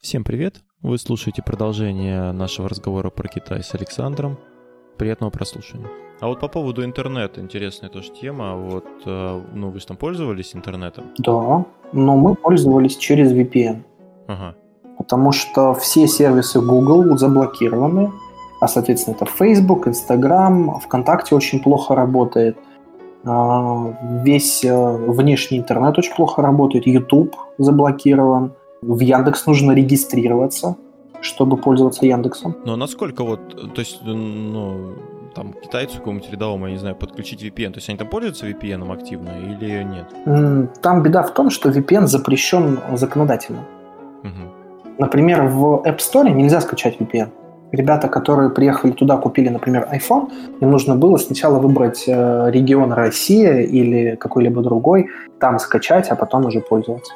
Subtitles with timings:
[0.00, 0.62] Всем привет!
[0.80, 4.38] Вы слушаете продолжение нашего разговора про Китай с Александром.
[4.96, 5.88] Приятного прослушивания.
[6.20, 8.56] А вот по поводу интернета, интересная тоже тема.
[8.56, 11.04] Вот, э, ну, вы же там пользовались интернетом?
[11.18, 13.82] Да, но мы пользовались через VPN.
[14.26, 14.54] Ага.
[14.96, 18.10] Потому что все сервисы Google заблокированы,
[18.62, 22.56] а, соответственно, это Facebook, Instagram, ВКонтакте очень плохо работает,
[23.26, 23.94] а,
[24.24, 30.76] весь э, внешний интернет очень плохо работает, YouTube заблокирован, в Яндекс нужно регистрироваться,
[31.20, 32.56] чтобы пользоваться Яндексом.
[32.64, 34.94] Но насколько вот, то есть, ну,
[35.34, 38.92] там, китайцу какому-нибудь рядовому, я не знаю, подключить VPN, то есть они там пользуются VPN
[38.92, 40.72] активно или нет?
[40.82, 43.60] Там беда в том, что VPN запрещен законодательно.
[44.22, 44.94] Угу.
[44.98, 47.28] Например, в App Store нельзя скачать VPN.
[47.72, 50.28] Ребята, которые приехали туда, купили, например, iPhone,
[50.60, 56.46] им нужно было сначала выбрать э, регион Россия или какой-либо другой, там скачать, а потом
[56.46, 57.12] уже пользоваться.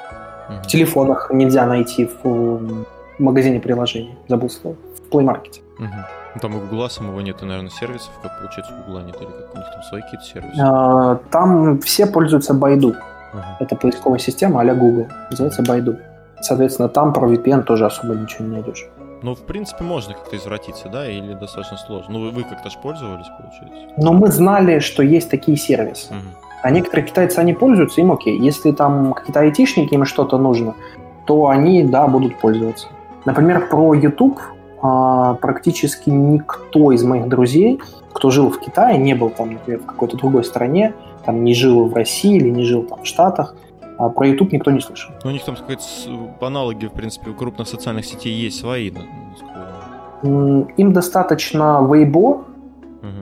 [0.49, 2.85] В телефонах нельзя найти в
[3.19, 4.19] магазине приложений.
[4.29, 4.77] Забыл слово.
[4.97, 5.61] В Play Market.
[5.79, 5.89] Угу.
[6.35, 9.55] Ну, там у Гугла самого нет, наверное, сервисов, как получается у Гугла нет, или как
[9.55, 10.61] у них там свои какие-то сервисы?
[10.61, 12.89] А, там все пользуются Байду.
[12.89, 13.43] Угу.
[13.61, 15.07] Это поисковая система а Google.
[15.31, 15.97] Называется Байду.
[16.41, 18.87] Соответственно, там про VPN тоже особо ничего не найдешь.
[19.23, 22.13] Ну, в принципе, можно как-то извратиться, да, или достаточно сложно?
[22.13, 23.95] Ну, вы, вы как-то же пользовались, получается?
[23.97, 26.13] Но мы знали, что есть такие сервисы.
[26.13, 26.44] Угу.
[26.65, 28.39] А некоторые китайцы, они пользуются, им окей.
[28.39, 30.75] Если там какие-то айтишники, им что-то нужно,
[31.27, 32.89] то они, да, будут пользоваться.
[33.27, 34.41] Например, про YouTube
[34.81, 37.83] а, практически никто из моих друзей,
[38.15, 40.95] кто жил в Китае, не был там, например, в какой-то другой стране,
[41.27, 43.55] там не жил в России или не жил там в Штатах,
[43.99, 45.13] а про YouTube никто не слышал.
[45.23, 48.91] Ну, у них там какие-то аналоги, в принципе, у крупных социальных сетей есть свои.
[50.23, 52.45] Им достаточно Weibo, угу.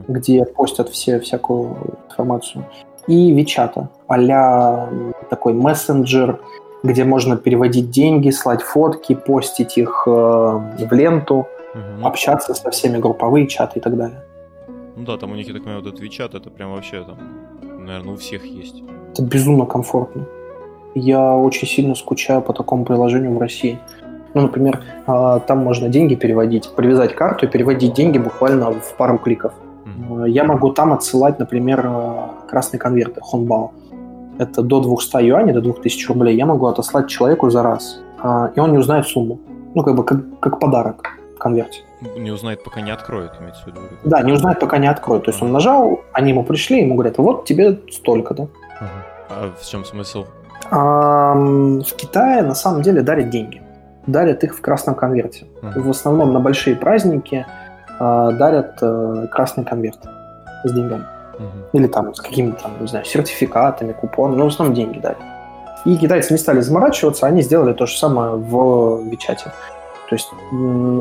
[0.07, 2.65] где постят все всякую информацию
[3.07, 4.89] и Вичата, а
[5.31, 6.41] такой мессенджер,
[6.83, 12.07] где можно переводить деньги, слать фотки, постить их э, в ленту, угу.
[12.07, 14.25] общаться со всеми, групповые чаты и так далее.
[14.97, 17.19] Ну да, там у них, я так понимаю, вот этот WeChat, это прям вообще там,
[17.87, 18.83] наверное, у всех есть.
[19.13, 20.27] Это безумно комфортно.
[20.95, 23.79] Я очень сильно скучаю по такому приложению в России.
[24.35, 29.19] Ну, например, э, там можно деньги переводить, привязать карту и переводить деньги буквально в пару
[29.19, 29.53] кликов.
[29.85, 30.25] Угу.
[30.25, 33.73] Я могу там отсылать, например, э, красные конверты, хонбао.
[34.39, 36.37] Это до 200 юаней, до 2000 рублей.
[36.37, 38.01] Я могу отослать человеку за раз.
[38.19, 39.39] А, и он не узнает сумму.
[39.75, 41.81] Ну, как бы как, как подарок в конверте.
[42.17, 43.81] Не узнает, пока не откроет, имеется в виду.
[44.05, 45.25] Да, не узнает, пока не откроет.
[45.25, 48.49] То есть он нажал, они ему пришли, ему говорят, вот тебе столько, да.
[49.29, 50.25] А в чем смысл?
[50.71, 53.63] А, в Китае на самом деле дарят деньги.
[54.07, 55.47] Дарят их в красном конверте.
[55.63, 57.47] В основном на большие праздники
[58.03, 59.99] дарят э, красный конверт
[60.65, 61.05] с деньгами.
[61.35, 61.79] Угу.
[61.79, 65.17] Или там с какими-то, не знаю, сертификатами, купонами, но в основном деньги дали.
[65.85, 69.53] И китайцы не стали заморачиваться, они сделали то же самое в Вичате.
[70.09, 70.29] То есть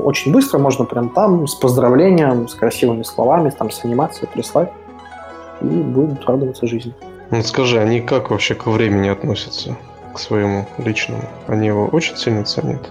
[0.06, 4.70] очень быстро можно прям там с поздравлением, с красивыми словами, там с анимацией прислать,
[5.62, 6.94] и будут радоваться жизни.
[7.30, 9.76] Ну скажи, они как вообще к времени относятся,
[10.14, 11.24] к своему личному?
[11.48, 12.90] Они его очень сильно ценят?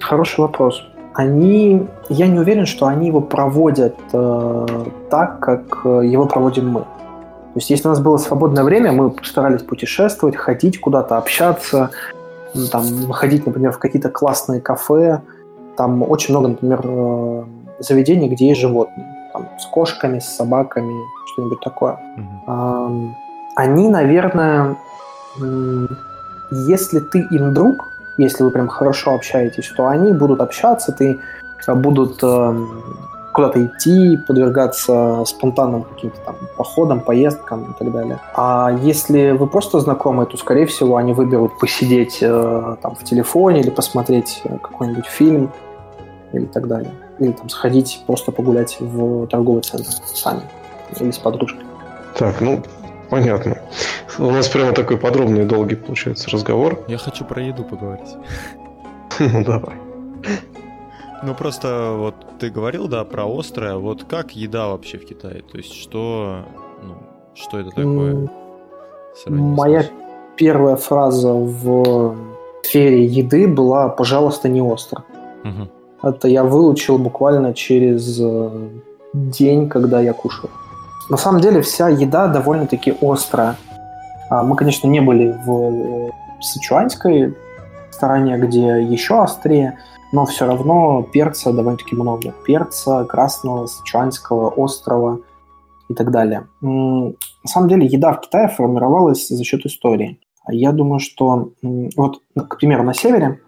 [0.00, 0.82] Хороший вопрос
[1.18, 4.66] они, я не уверен, что они его проводят э,
[5.10, 6.80] так, как э, его проводим мы.
[6.82, 11.90] То есть, если у нас было свободное время, мы старались путешествовать, ходить куда-то, общаться,
[12.70, 15.22] там, ходить, например, в какие-то классные кафе.
[15.76, 17.44] Там очень много, например, э,
[17.80, 19.08] заведений, где есть животные.
[19.32, 20.94] Там, с кошками, с собаками,
[21.32, 21.98] что-нибудь такое.
[22.46, 23.10] Mm-hmm.
[23.56, 24.76] Они, наверное,
[26.52, 31.18] если ты им друг, если вы прям хорошо общаетесь, то они будут общаться, ты
[31.66, 32.66] э, будут э,
[33.32, 38.18] куда-то идти, подвергаться спонтанным каким-то там походам, поездкам и так далее.
[38.34, 43.60] А если вы просто знакомы, то, скорее всего, они выберут посидеть э, там в телефоне
[43.60, 45.52] или посмотреть какой-нибудь фильм
[46.32, 46.90] или так далее.
[47.20, 50.42] Или там сходить просто погулять в торговый центр сами
[50.98, 51.64] или с подружкой.
[52.16, 52.60] Так, ну,
[53.10, 53.58] Понятно.
[54.18, 56.84] У нас прямо такой подробный и долгий получается разговор.
[56.88, 58.16] Я хочу про еду поговорить.
[59.20, 59.74] Ну давай.
[61.24, 63.76] Ну просто вот ты говорил, да, про острое.
[63.76, 65.42] Вот как еда вообще в Китае?
[65.42, 66.44] То есть что,
[66.82, 66.94] ну,
[67.34, 68.30] что это такое?
[69.26, 69.84] Моя
[70.36, 72.16] первая фраза в
[72.62, 75.02] сфере еды была «пожалуйста, не остро».
[75.44, 76.08] Угу.
[76.08, 78.68] Это я выучил буквально через э,
[79.12, 80.50] день, когда я кушал.
[81.08, 83.56] На самом деле вся еда довольно-таки острая.
[84.30, 86.10] А, мы, конечно, не были в э,
[86.40, 87.34] сычуанской
[87.90, 89.78] стороне, где еще острее,
[90.12, 92.32] но все равно перца довольно-таки много.
[92.44, 95.20] Перца, красного, сычуанского, острого
[95.88, 96.46] и так далее.
[96.60, 97.14] На
[97.46, 100.20] самом деле еда в Китае формировалась за счет истории.
[100.50, 101.50] Я думаю, что
[101.96, 103.40] вот, к примеру, на севере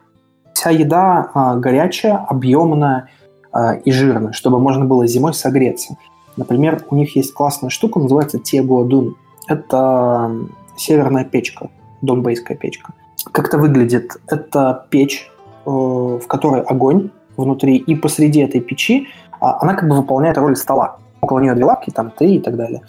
[0.52, 3.08] вся еда а, горячая, объемная
[3.52, 5.96] а, и жирная, чтобы можно было зимой согреться.
[6.40, 9.16] Например, у них есть классная штука, называется Тегуадун.
[9.46, 10.34] Это
[10.74, 11.68] северная печка,
[12.00, 12.94] донбейская печка.
[13.30, 14.16] Как это выглядит?
[14.26, 15.30] Это печь,
[15.66, 19.08] э, в которой огонь внутри, и посреди этой печи
[19.38, 20.96] а, она как бы выполняет роль стола.
[21.20, 22.80] Около нее две лапки, там три и так далее.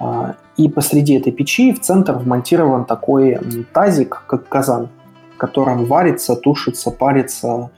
[0.00, 3.38] А, и посреди этой печи в центр вмонтирован такой
[3.72, 4.88] тазик, как казан,
[5.34, 7.70] в котором варится, тушится, парится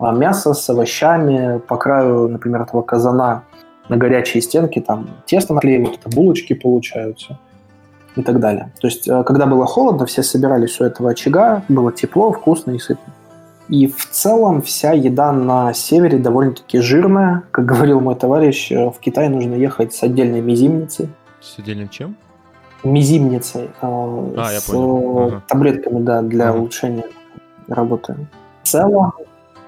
[0.00, 1.58] а, мясо с овощами.
[1.58, 3.44] По краю, например, этого казана
[3.88, 7.38] на горячие стенки там тесто наклеивают, это булочки получаются
[8.16, 8.72] и так далее.
[8.80, 12.78] То есть, э, когда было холодно, все собирались у этого очага, было тепло, вкусно и
[12.78, 13.12] сытно.
[13.68, 17.42] И в целом вся еда на севере довольно-таки жирная.
[17.50, 21.08] Как говорил мой товарищ, э, в Китай нужно ехать с отдельной мизимницей.
[21.40, 22.16] С отдельным чем?
[22.82, 23.64] Мизимницей.
[23.64, 25.18] Э, а, с я понял.
[25.18, 25.42] Ага.
[25.46, 26.58] таблетками, да, для ага.
[26.58, 27.04] улучшения
[27.68, 28.16] работы.
[28.62, 29.12] В целом,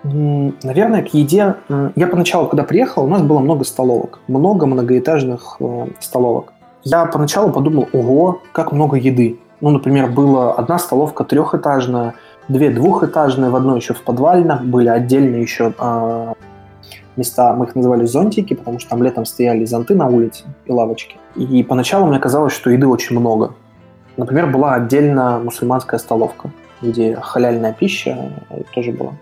[0.03, 1.57] наверное, к еде...
[1.97, 4.21] Я поначалу, когда приехал, у нас было много столовок.
[4.29, 6.53] Много многоэтажных э, столовок.
[6.85, 9.39] Я поначалу подумал, ого, как много еды.
[9.61, 12.15] Ну, например, была одна столовка трехэтажная,
[12.49, 16.33] две двухэтажные, в одной еще в подвальном, были отдельные еще э,
[17.17, 21.17] места, мы их называли зонтики, потому что там летом стояли зонты на улице и лавочки.
[21.37, 23.55] И поначалу мне казалось, что еды очень много.
[24.17, 26.51] Например, была отдельно мусульманская столовка,
[26.81, 28.33] где халяльная пища
[28.75, 29.13] тоже была.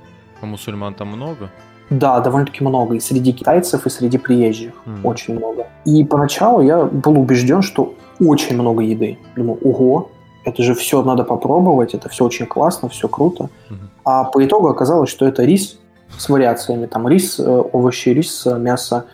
[0.40, 1.50] А мусульман там много?
[1.90, 2.96] Да, довольно-таки много.
[2.96, 4.74] И среди китайцев, и среди приезжих.
[4.86, 5.00] Mm.
[5.04, 5.66] Очень много.
[5.84, 9.18] И поначалу я был убежден, что очень много еды.
[9.36, 10.10] Думаю, ого,
[10.44, 13.44] это же все надо попробовать, это все очень классно, все круто.
[13.70, 13.88] Mm-hmm.
[14.04, 15.78] А по итогу оказалось, что это рис
[16.16, 16.86] с вариациями.
[16.86, 19.06] Там рис, э, овощи, рис, э, мясо.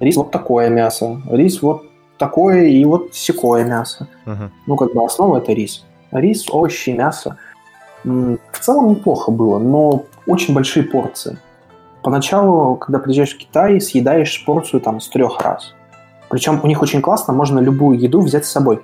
[0.00, 1.20] Рис вот такое мясо.
[1.30, 1.82] Рис вот
[2.18, 4.08] такое и вот секое мясо.
[4.24, 4.50] Uh-huh.
[4.66, 5.84] Ну, как бы основа это рис.
[6.12, 7.36] Рис, овощи, мясо.
[8.04, 11.38] В целом неплохо было, но очень большие порции.
[12.02, 15.74] Поначалу, когда приезжаешь в Китай, съедаешь порцию там с трех раз.
[16.28, 18.80] Причем у них очень классно, можно любую еду взять с собой.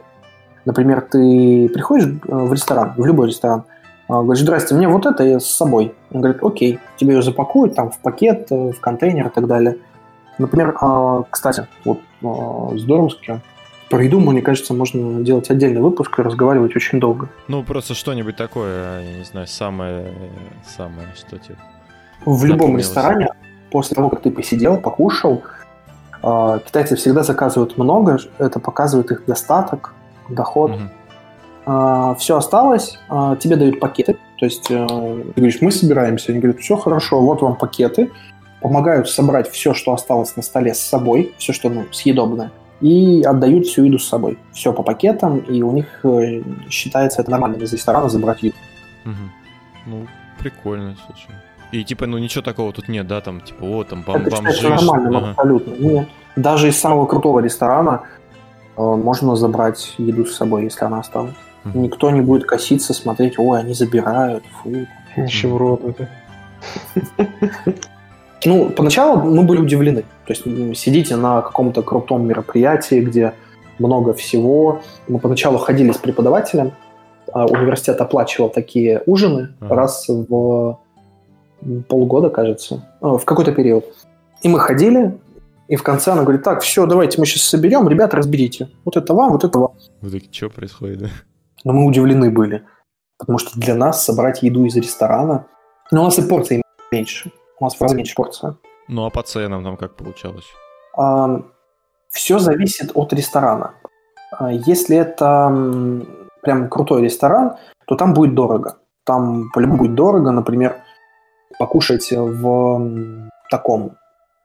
[0.65, 3.65] Например, ты приходишь э, в ресторан, в любой ресторан,
[4.09, 5.95] а, говоришь, здрасте, мне вот это с собой.
[6.13, 9.79] Он говорит, окей, тебе ее запакуют там в пакет, э, в контейнер и так далее.
[10.39, 10.77] Например,
[11.31, 13.41] кстати, вот а, здоровски,
[13.93, 17.29] про еду, мне кажется, можно делать отдельный выпуск и разговаривать очень долго.
[17.47, 20.07] Ну, просто что-нибудь такое, я не знаю, самое,
[20.65, 21.57] самое, что тебе
[22.25, 23.29] В любом ресторане,
[23.71, 25.43] после того, как ты посидел, покушал,
[26.23, 29.93] китайцы всегда заказывают много, это показывает их достаток,
[30.31, 30.71] доход.
[30.71, 30.81] Угу.
[31.67, 36.41] А, все осталось, а, тебе дают пакеты, то есть э, ты говоришь, мы собираемся, они
[36.41, 38.11] говорят, все хорошо, вот вам пакеты,
[38.63, 42.51] помогают собрать все, что осталось на столе с собой, все, что ну, съедобное,
[42.83, 44.39] и отдают всю еду с собой.
[44.53, 48.57] Все по пакетам, и у них э, считается это нормально из ресторана забрать еду.
[49.05, 49.15] Угу.
[49.87, 50.07] Ну,
[50.39, 51.31] прикольно, слушай.
[51.71, 54.67] И типа, ну ничего такого тут нет, да, там, типа, о, там бом- это бомжи.
[54.67, 55.31] Это нормально, ага.
[55.31, 55.73] абсолютно.
[55.75, 56.09] Нет.
[56.37, 58.03] Даже из самого крутого ресторана
[58.77, 61.35] э, можно забрать еду с собой, если она осталась.
[61.75, 64.87] Никто не будет коситься, смотреть, ой, они забирают, фу.
[65.17, 66.09] Нищеброды.
[68.45, 70.03] Ну, поначалу мы были удивлены.
[70.27, 70.45] То есть
[70.79, 73.35] сидите на каком-то крутом мероприятии, где
[73.79, 74.81] много всего.
[75.09, 76.73] Мы поначалу ходили с преподавателем,
[77.33, 79.75] а университет оплачивал такие ужины uh-huh.
[79.75, 80.79] раз в
[81.89, 83.85] полгода, кажется, а, в какой-то период.
[84.43, 85.19] И мы ходили,
[85.69, 88.69] и в конце она говорит, так, все, давайте мы сейчас соберем, ребята, разберите.
[88.85, 89.73] Вот это вам, вот это вам.
[90.01, 91.09] Вы такие, что происходит, да?
[91.65, 92.65] Но мы удивлены были,
[93.19, 95.47] потому что для нас собрать еду из ресторана...
[95.93, 97.31] Ну, у нас и порции меньше.
[97.63, 98.57] У нас в разы меньше порция.
[98.89, 100.47] Ну, а по ценам там как получалось?
[100.97, 101.43] А,
[102.09, 103.75] все зависит от ресторана.
[104.33, 105.49] А, если это
[106.43, 107.53] прям крутой ресторан,
[107.87, 108.79] то там будет дорого.
[109.05, 110.75] Там по-любому будет дорого, например,
[111.61, 113.93] покушать в таком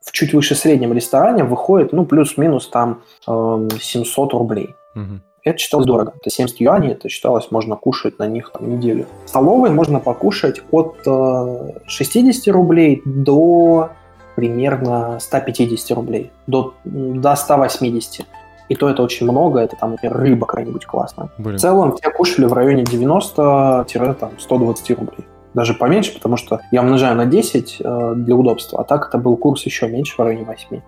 [0.02, 4.76] в чуть выше среднем ресторане выходит, ну, плюс-минус там 700 рублей.
[4.96, 5.22] Угу.
[5.48, 6.14] Это считалось дорого.
[6.20, 9.06] Это 70 юаней, это считалось, можно кушать на них там, неделю.
[9.26, 13.90] В столовой можно покушать от э, 60 рублей до
[14.36, 18.26] примерно 150 рублей, до, до 180.
[18.70, 21.30] И то это очень много, это там, например, рыба какая-нибудь классная.
[21.38, 21.58] Блин.
[21.58, 25.26] В целом все кушали в районе 90-120 рублей.
[25.54, 29.38] Даже поменьше, потому что я умножаю на 10 э, для удобства, а так это был
[29.38, 30.76] курс еще меньше, в районе 8.
[30.76, 30.82] Угу.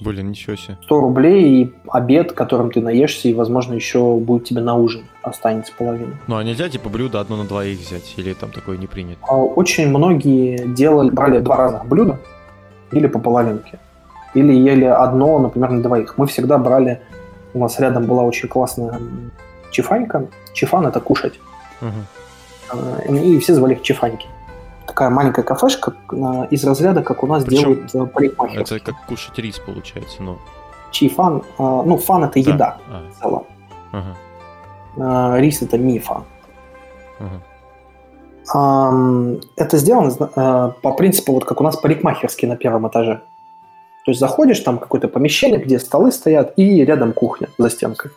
[0.00, 0.76] Блин, ничего себе.
[0.84, 5.72] 100 рублей и обед, которым ты наешься, и, возможно, еще будет тебе на ужин останется
[5.76, 6.14] половина.
[6.26, 8.14] Ну, а нельзя, типа, блюдо одно на двоих взять?
[8.16, 9.18] Или там такое не принято?
[9.22, 12.18] А, очень многие делали, брали два разных блюда
[12.92, 13.78] или по половинке.
[14.34, 16.16] Или ели одно, например, на двоих.
[16.16, 17.00] Мы всегда брали...
[17.54, 19.00] У нас рядом была очень классная
[19.70, 20.26] чифанька.
[20.52, 21.40] Чифан— это кушать.
[21.80, 23.14] Угу.
[23.14, 24.26] И все звали их чифаньки.
[24.88, 25.94] Такая маленькая кафешка
[26.50, 28.78] из разряда, как у нас Причем делают парикмахерские.
[28.78, 30.38] Это как кушать рис получается, ну.
[30.90, 31.44] Чий фан?
[31.58, 32.50] Ну, фан это да.
[32.50, 33.02] еда а.
[33.08, 33.46] в целом.
[33.92, 35.38] Ага.
[35.38, 36.24] Рис это мифа.
[37.20, 37.42] Ага.
[39.56, 43.20] Это сделано по принципу, вот как у нас парикмахерские на первом этаже.
[44.04, 48.10] То есть заходишь, там какое-то помещение, где столы стоят, и рядом кухня за стенкой.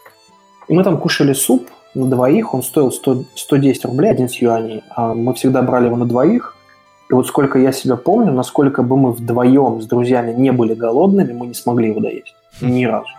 [0.70, 4.84] И мы там кушали суп на двоих, он стоил 100, 110 рублей, 11 юаней.
[4.96, 6.56] А мы всегда брали его на двоих.
[7.12, 11.34] И вот сколько я себя помню, насколько бы мы вдвоем с друзьями не были голодными,
[11.34, 12.36] мы не смогли его доесть.
[12.62, 13.10] Ни разу.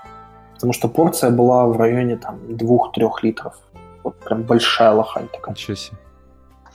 [0.54, 3.52] Потому что порция была в районе там 2-3 литров.
[4.02, 5.54] Вот прям большая лохань такая.
[5.54, 5.98] Ничего себе.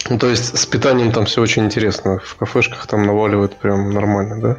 [0.09, 2.19] Ну, то есть с питанием там все очень интересно.
[2.19, 4.57] В кафешках там наваливают прям нормально, да?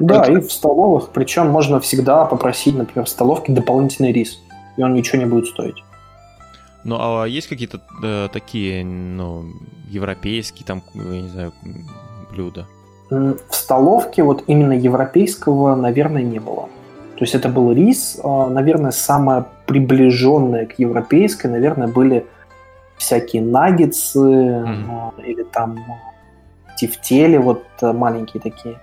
[0.00, 0.32] Да, Это...
[0.32, 1.10] и в столовых.
[1.10, 4.40] Причем можно всегда попросить, например, в столовке дополнительный рис.
[4.76, 5.84] И он ничего не будет стоить.
[6.84, 9.46] Ну, а есть какие-то э, такие, ну,
[9.88, 11.52] европейские, там, я не знаю,
[12.30, 12.66] блюда?
[13.10, 16.68] В столовке вот именно европейского, наверное, не было.
[17.16, 22.26] То есть это был рис, а, наверное, самое приближенное к европейской, наверное, были
[22.96, 25.24] всякие наггетсы mm-hmm.
[25.24, 25.78] или там
[26.76, 28.78] тефтели вот э, маленькие такие.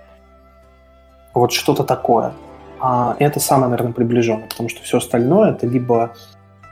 [1.32, 2.32] Вот что-то такое.
[2.78, 6.14] А это самое, наверное, приближенное, потому что все остальное это либо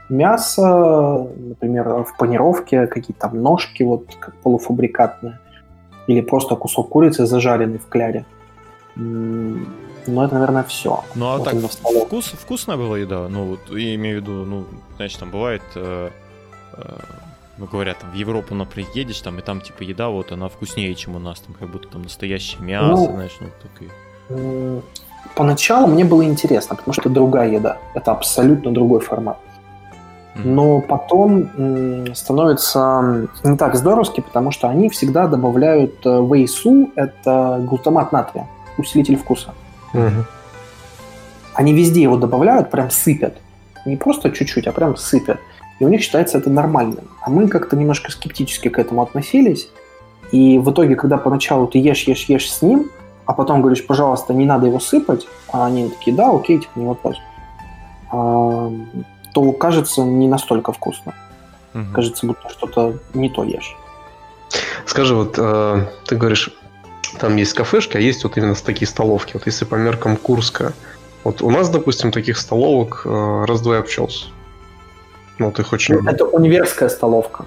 [0.09, 5.39] мясо, например, в панировке, какие-то там ножки, вот как полуфабрикатные,
[6.07, 8.25] или просто кусок курицы, зажаренный в кляре.
[8.95, 11.03] Ну, это, наверное, все.
[11.15, 13.27] Ну, а вот так вкус, вкусная была еда?
[13.27, 14.65] Ну, вот, я имею в виду, ну,
[14.97, 16.09] знаешь, там бывает э,
[16.77, 16.83] э,
[17.57, 20.93] ну, говорят, там, в Европу, например, едешь, там, и там, типа, еда, вот, она вкуснее,
[20.95, 24.81] чем у нас, там, как будто там настоящее мясо, ну, знаешь, ну, такие.
[25.35, 27.77] Поначалу мне было интересно, потому что другая еда.
[27.93, 29.37] Это абсолютно другой формат.
[30.43, 31.49] Но потом
[32.13, 39.15] становится не так здоровски, потому что они всегда добавляют э, вейсу, это глутамат натрия, усилитель
[39.15, 39.53] вкуса.
[39.93, 40.25] Угу.
[41.53, 43.37] Они везде его добавляют, прям сыпят.
[43.85, 45.39] Не просто чуть-чуть, а прям сыпят.
[45.79, 47.05] И у них считается это нормальным.
[47.21, 49.69] А мы как-то немножко скептически к этому относились.
[50.31, 52.89] И в итоге, когда поначалу ты ешь, ешь, ешь с ним,
[53.25, 56.85] а потом говоришь, пожалуйста, не надо его сыпать, а они такие, да, окей, типа, не
[56.85, 57.17] вопрос,
[59.35, 61.13] то кажется не настолько вкусно.
[61.73, 61.83] Угу.
[61.93, 63.75] Кажется, будто что-то не то ешь.
[64.85, 66.49] Скажи, вот э, ты говоришь,
[67.19, 69.33] там есть кафешки, а есть вот именно такие столовки.
[69.33, 70.71] Вот если по меркам Курска,
[71.25, 74.27] вот у нас, допустим, таких столовок э, раз-два обчелся.
[75.37, 75.89] Ну, ты хочешь...
[76.07, 77.45] Это универская столовка.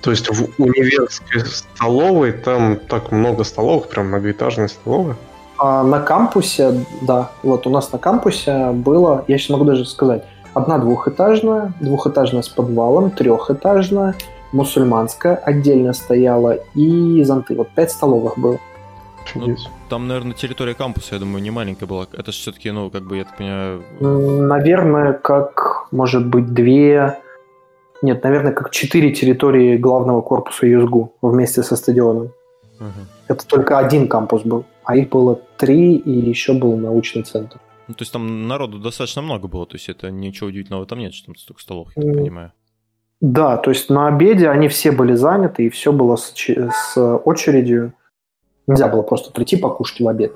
[0.00, 5.16] То есть в универской столовой там так много столовых, прям многоэтажные столовые?
[5.58, 7.32] А на кампусе, да.
[7.42, 12.48] Вот у нас на кампусе было, я сейчас могу даже сказать, одна двухэтажная, двухэтажная с
[12.48, 14.14] подвалом, трехэтажная,
[14.52, 17.54] мусульманская отдельно стояла и зонты.
[17.54, 18.58] Вот пять столовых было.
[19.34, 19.56] Ну,
[19.88, 22.06] там, наверное, территория кампуса, я думаю, не маленькая была.
[22.12, 23.82] Это же все-таки, ну, как бы, я так понимаю...
[24.00, 27.18] Наверное, как, может быть, две...
[28.02, 32.32] Нет, наверное, как четыре территории главного корпуса ЮСГУ вместе со стадионом.
[32.80, 32.88] Угу.
[33.28, 37.58] Это только один кампус был, а их было три, и еще был научный центр.
[37.90, 41.12] Ну, то есть там народу достаточно много было, то есть это ничего удивительного там нет,
[41.12, 42.52] что там столько столов, я так понимаю.
[43.20, 47.92] Да, то есть на обеде они все были заняты, и все было с, с очередью.
[48.68, 50.32] Нельзя было просто прийти покушать в обед,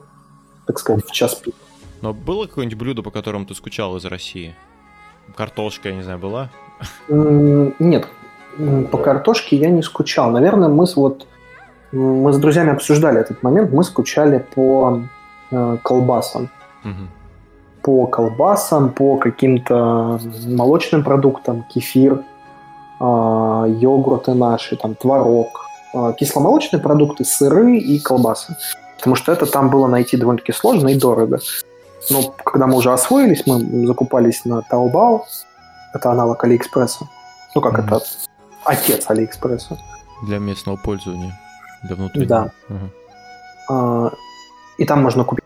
[0.67, 1.55] так сказать, в час пик.
[2.03, 4.57] Но было какое-нибудь блюдо, по которому ты скучал из России?
[5.37, 6.51] Картошка, я не знаю, была?
[7.09, 8.09] Нет,
[8.91, 10.33] по картошке я не скучал.
[10.33, 11.29] Наверное, мы с, вот,
[11.93, 13.71] мы с друзьями обсуждали этот момент.
[13.71, 15.03] Мы скучали по
[15.53, 16.51] э, колбасам.
[16.85, 17.24] Угу.
[17.85, 22.23] По колбасам, по каким-то молочным продуктам, кефир,
[23.01, 25.65] э, йогурты наши, там, творог,
[25.95, 28.57] Э, кисломолочные продукты, сыры и колбасы.
[28.97, 31.39] Потому что это там было найти довольно-таки сложно и дорого.
[32.11, 35.21] Но когда мы уже освоились, мы закупались на Taobao.
[35.95, 37.07] Это аналог Алиэкспресса.
[37.55, 37.87] Ну как mm-hmm.
[37.87, 38.01] это?
[38.65, 39.79] Отец Алиэкспресса.
[40.27, 41.39] Для местного пользования.
[41.85, 42.29] Для внутреннего.
[42.29, 42.51] Да.
[43.69, 44.11] Угу.
[44.79, 45.45] И там можно купить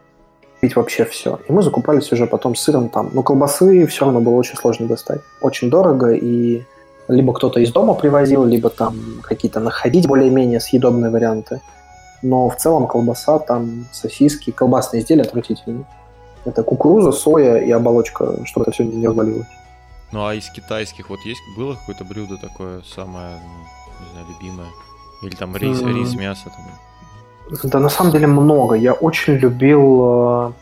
[0.76, 1.38] вообще все.
[1.48, 3.10] И мы закупались уже потом сыром там.
[3.12, 5.20] Но колбасы все равно было очень сложно достать.
[5.40, 6.64] Очень дорого и
[7.08, 11.60] либо кто-то из дома привозил, либо там какие-то находить более-менее съедобные варианты.
[12.22, 15.84] Но в целом колбаса, там сосиски, колбасные изделия отвратительные.
[16.44, 19.46] Это кукуруза, соя и оболочка, чтобы это все не развалилось.
[20.12, 24.68] Ну а из китайских вот есть было какое-то блюдо такое самое, ну, не знаю, любимое?
[25.22, 25.92] Или там рис, mm.
[25.92, 26.44] рис мясо?
[26.44, 26.87] Там?
[27.62, 28.74] Да на самом деле много.
[28.74, 30.52] Я очень любил э,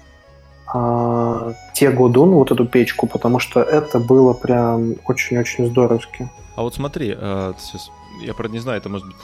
[0.73, 6.28] а, те Годун, вот эту печку, потому что это было прям очень-очень здоровски.
[6.57, 7.90] А вот смотри, э, сейчас
[8.21, 9.16] я правда не знаю, это может быть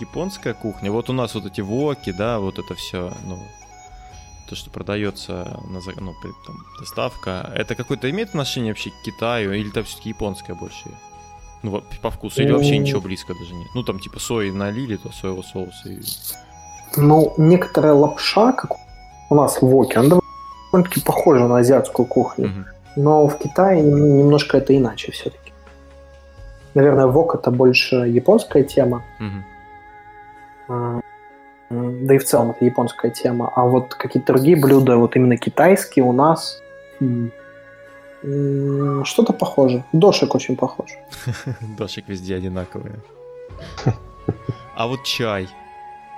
[0.00, 0.92] японская кухня.
[0.92, 3.38] Вот у нас вот эти воки, да, вот это все, ну,
[4.48, 6.14] то, что продается на ну,
[6.46, 10.90] там, доставка, это какое-то имеет отношение вообще к Китаю или это все-таки японская больше?
[11.62, 13.68] Ну, по вкусу, или вообще ничего близко даже нет?
[13.74, 16.00] Ну, там, типа, сои налили, то соевого соуса и...
[16.96, 18.72] Ну, некоторая лапша, как
[19.30, 20.20] у нас в Воке, она
[20.72, 22.46] довольно-таки похожа на азиатскую кухню.
[22.46, 22.64] Угу.
[22.96, 25.52] Но в Китае немножко это иначе все-таки.
[26.74, 29.02] Наверное, вок это больше японская тема.
[30.68, 31.02] Угу.
[31.70, 33.52] Да и в целом это японская тема.
[33.54, 36.62] А вот какие-то другие блюда, вот именно китайские у нас
[39.04, 39.84] что-то похоже.
[39.92, 40.90] Дошек очень похож.
[41.78, 42.96] Дошек везде одинаковые.
[44.74, 45.48] А вот чай.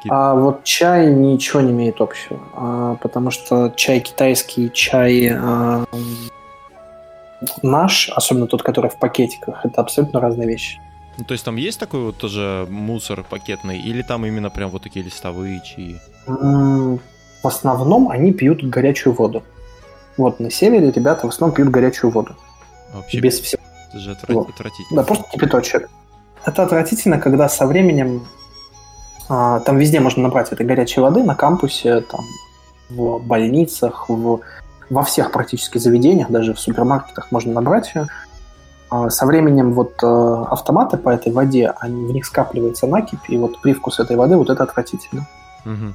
[0.08, 5.84] А вот чай ничего не имеет общего, а, потому что чай китайский, чай а,
[7.62, 10.80] наш, особенно тот, который в пакетиках, это абсолютно разные вещи.
[11.18, 14.82] Ну, то есть там есть такой вот тоже мусор пакетный, или там именно прям вот
[14.82, 16.00] такие листовые чаи?
[16.26, 19.42] В основном они пьют горячую воду.
[20.16, 22.36] Вот на севере ребята в основном пьют горячую воду.
[22.92, 23.62] Вообще без всего.
[23.88, 24.36] Это же отврат...
[24.36, 24.48] вот.
[24.50, 25.02] отвратительно.
[25.02, 25.90] Да, просто кипяточек.
[26.44, 28.26] Это отвратительно, когда со временем
[29.30, 32.24] там везде можно набрать этой горячей воды на кампусе, там
[32.88, 34.40] в больницах, в,
[34.90, 38.08] во всех практически заведениях, даже в супермаркетах можно набрать ее.
[38.90, 43.36] А со временем вот э, автоматы по этой воде, они, в них скапливается накипь, и
[43.36, 45.28] вот привкус этой воды, вот это отвратительно.
[45.64, 45.94] Угу.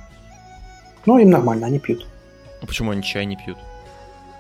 [1.06, 2.08] Ну, им нормально, они пьют.
[2.62, 3.58] А почему они чай не пьют?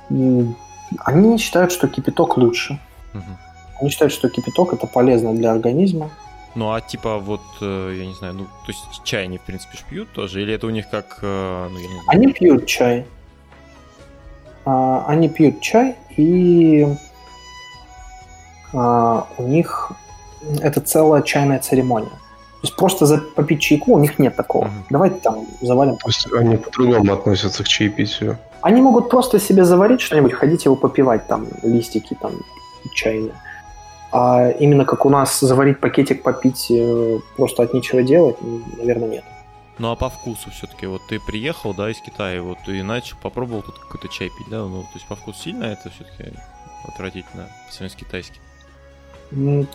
[0.09, 2.79] Они считают, что кипяток лучше.
[3.13, 3.23] Угу.
[3.81, 6.09] Они считают, что кипяток это полезно для организма.
[6.55, 9.77] Ну, а типа вот, э, я не знаю, ну, то есть чай они, в принципе,
[9.89, 10.41] пьют тоже?
[10.41, 12.03] Или это у них как, э, ну, я не знаю.
[12.07, 13.05] Они пьют чай.
[14.65, 16.87] А, они пьют чай, и
[18.73, 19.91] а, у них
[20.61, 22.09] это целая чайная церемония.
[22.09, 24.65] То есть просто за попить чайку у них нет такого.
[24.65, 24.73] Угу.
[24.89, 25.97] Давайте там завалим.
[25.97, 28.37] То есть они по-другому относятся к чаепитию.
[28.61, 32.31] Они могут просто себе заварить что-нибудь, ходить его попивать, там, листики там
[32.93, 33.33] чайные.
[34.11, 38.37] А именно как у нас заварить пакетик, попить э, просто от нечего делать,
[38.77, 39.23] наверное, нет.
[39.77, 43.61] Ну а по вкусу все-таки, вот ты приехал, да, из Китая, вот и начал, попробовал
[43.61, 46.37] тут какой-то чай пить, да, ну, то есть по вкусу сильно это все-таки
[46.87, 48.41] отвратительно, по с китайским?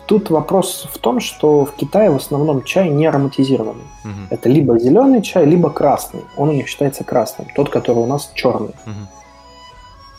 [0.07, 3.83] Тут вопрос в том, что в Китае в основном чай не ароматизированный.
[4.05, 4.11] Угу.
[4.29, 6.21] Это либо зеленый чай, либо красный.
[6.37, 8.73] Он у них считается красным, тот, который у нас черный.
[8.85, 9.07] Угу.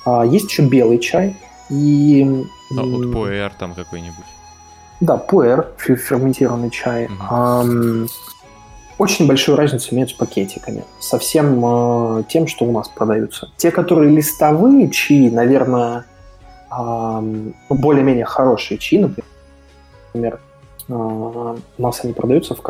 [0.05, 1.35] А, есть еще белый чай
[1.73, 2.47] и...
[2.77, 4.25] А вот пуэр там какой-нибудь.
[5.01, 7.07] Да, пуэр, ферментированный чай.
[7.07, 7.15] Угу.
[7.29, 7.65] А,
[8.99, 10.85] очень большую разницу имеют с пакетиками.
[11.01, 13.51] Со всем э, тем, что у нас продаются.
[13.57, 16.05] Те, которые листовые чаи, наверное,
[17.69, 20.41] более-менее хорошие чаи, например,
[20.89, 20.95] а,
[21.79, 22.63] у нас они продаются в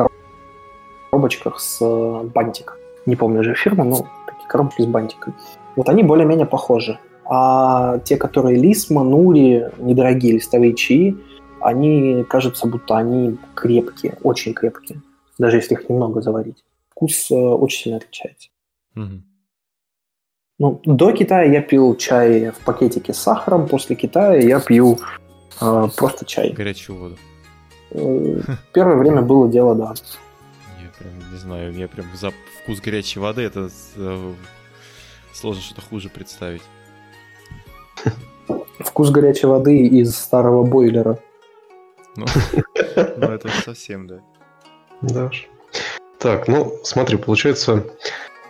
[1.11, 2.77] коробочках с э, бантиком.
[3.05, 5.35] Не помню же фирму, но такие коробки с бантиком.
[5.75, 6.99] Вот они более-менее похожи.
[7.35, 11.17] А те, которые Лисма, Нури, недорогие листовые чаи,
[11.61, 15.01] они, кажется, будто они крепкие, очень крепкие,
[15.39, 16.63] даже если их немного заварить.
[16.89, 18.49] Вкус э, очень сильно отличается.
[18.95, 19.23] Угу.
[20.59, 24.99] Ну, до Китая я пил чай в пакетике с сахаром, после Китая я пью
[25.59, 26.51] э, просто чай.
[26.51, 27.17] Горячую воду.
[27.89, 28.41] Э,
[28.73, 29.95] первое время было дело, да.
[30.79, 34.33] Я прям не знаю, я прям за вкус горячей воды это э,
[35.33, 36.61] сложно что-то хуже представить.
[38.79, 41.19] Вкус горячей воды из старого бойлера.
[42.15, 42.25] Ну,
[43.17, 44.19] ну это совсем, да.
[45.01, 45.31] Да.
[46.19, 47.85] Так, ну смотри, получается,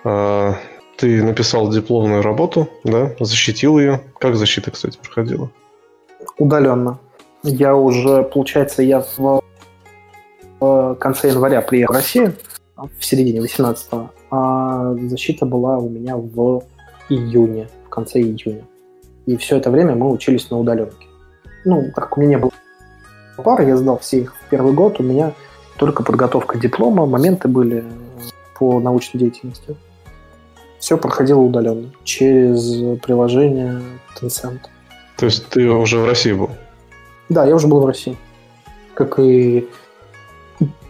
[0.03, 0.55] а,
[0.97, 4.01] ты написал дипломную работу, да, защитил ее.
[4.19, 5.49] Как защита, кстати, проходила?
[6.37, 6.99] Удаленно.
[7.43, 9.41] Я уже, получается, я в,
[10.59, 12.35] в конце января приехал в Россию,
[12.75, 16.63] в середине 18-го, а защита была у меня в
[17.09, 18.65] июне, в конце июня.
[19.25, 21.07] И все это время мы учились на удаленке.
[21.65, 22.51] Ну, как у меня было
[23.37, 25.33] пара, я сдал все их в первый год, у меня
[25.77, 27.83] только подготовка диплома, моменты были
[28.57, 29.75] по научной деятельности
[30.83, 33.81] все проходило удаленно через приложение
[34.19, 34.59] Tencent.
[35.15, 36.49] То есть ты уже в России был?
[37.29, 38.17] Да, я уже был в России.
[38.93, 39.65] Как и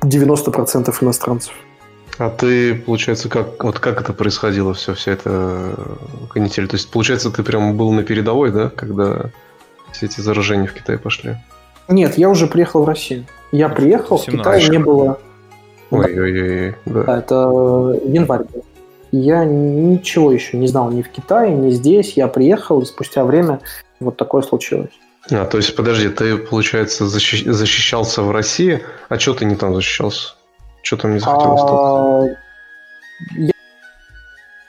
[0.02, 1.54] 90% иностранцев.
[2.20, 5.76] А ты, получается, как, вот как это происходило все, вся эта
[6.30, 6.68] канитель?
[6.68, 9.32] То есть, получается, ты прям был на передовой, да, когда
[9.92, 11.38] все эти заражения в Китае пошли?
[11.88, 13.26] Нет, я уже приехал в Россию.
[13.52, 15.20] Я приехал, в Китае не было...
[15.90, 17.04] Ой-ой-ой, да.
[17.04, 17.18] да.
[17.20, 17.36] Это
[18.06, 18.64] январь был.
[19.12, 22.14] Я ничего еще не знал ни в Китае, ни здесь.
[22.14, 23.60] Я приехал, и спустя время
[24.00, 24.90] вот такое случилось.
[25.32, 27.46] А, то есть, подожди, ты, получается, защищ...
[27.46, 30.34] защищался в России, а что ты не там защищался?
[30.84, 32.38] Что там не захотел остаться?
[33.36, 33.54] Я...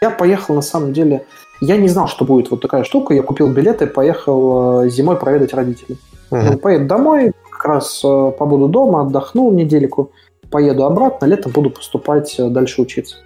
[0.01, 1.27] я поехал, на самом деле,
[1.61, 3.15] я не знал, что будет вот такая штука.
[3.15, 5.99] Я купил билеты, поехал э, зимой проведать родителей.
[6.31, 6.59] Угу.
[6.59, 10.13] Поеду домой, как раз э, побуду дома, отдохну недельку,
[10.51, 13.17] поеду обратно, летом буду поступать э, дальше учиться.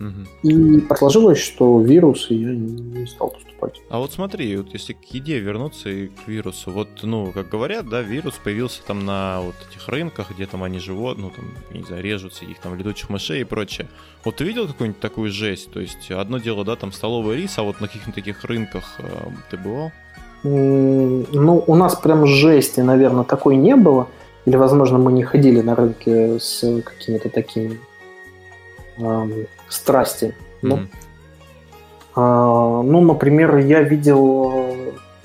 [0.00, 0.50] Угу.
[0.50, 3.82] И сложилось, что вирус, и я не стал поступать.
[3.90, 7.86] А вот смотри, вот если к еде вернуться и к вирусу, вот, ну, как говорят,
[7.88, 11.82] да, вирус появился там на вот этих рынках, где там они живут, ну, там, не
[11.82, 13.88] знаю, режутся, их там летучих мышей и прочее.
[14.24, 15.70] Вот ты видел какую-нибудь такую жесть?
[15.70, 19.04] То есть одно дело, да, там столовый рис, а вот на каких-нибудь таких рынках э,
[19.50, 19.92] ты бывал?
[20.42, 24.08] Ну, у нас прям жести, наверное, такой не было.
[24.46, 27.78] Или, возможно, мы не ходили на рынке с какими-то такими
[29.70, 30.34] страсти.
[30.62, 30.82] Ну, mm-hmm.
[32.16, 34.66] э, ну, например, я видел,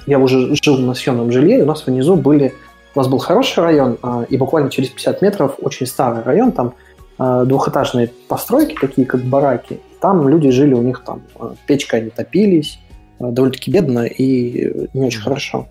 [0.05, 2.53] я уже жил на съемном жилье, и у нас внизу были,
[2.95, 6.73] у нас был хороший район, э, и буквально через 50 метров очень старый район, там
[7.19, 9.79] э, двухэтажные постройки, такие как бараки.
[9.99, 11.23] Там люди жили, у них там
[11.65, 12.79] печка они топились,
[13.19, 15.67] Э, довольно-таки бедно и не очень хорошо.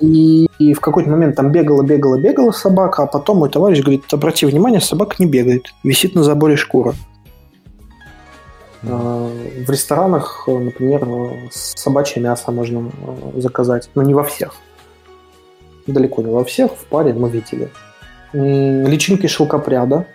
[0.00, 4.02] И, и в какой-то момент там бегала, бегала, бегала собака, а потом мой товарищ говорит,
[4.12, 6.94] обрати внимание, собака не бегает, висит на заборе шкура.
[8.86, 11.06] В ресторанах, например,
[11.50, 12.90] собачье мясо можно
[13.34, 14.54] э, заказать, но не во всех.
[15.86, 17.70] Далеко не во всех, в паре мы видели.
[18.32, 20.06] Личинки шелкопряда.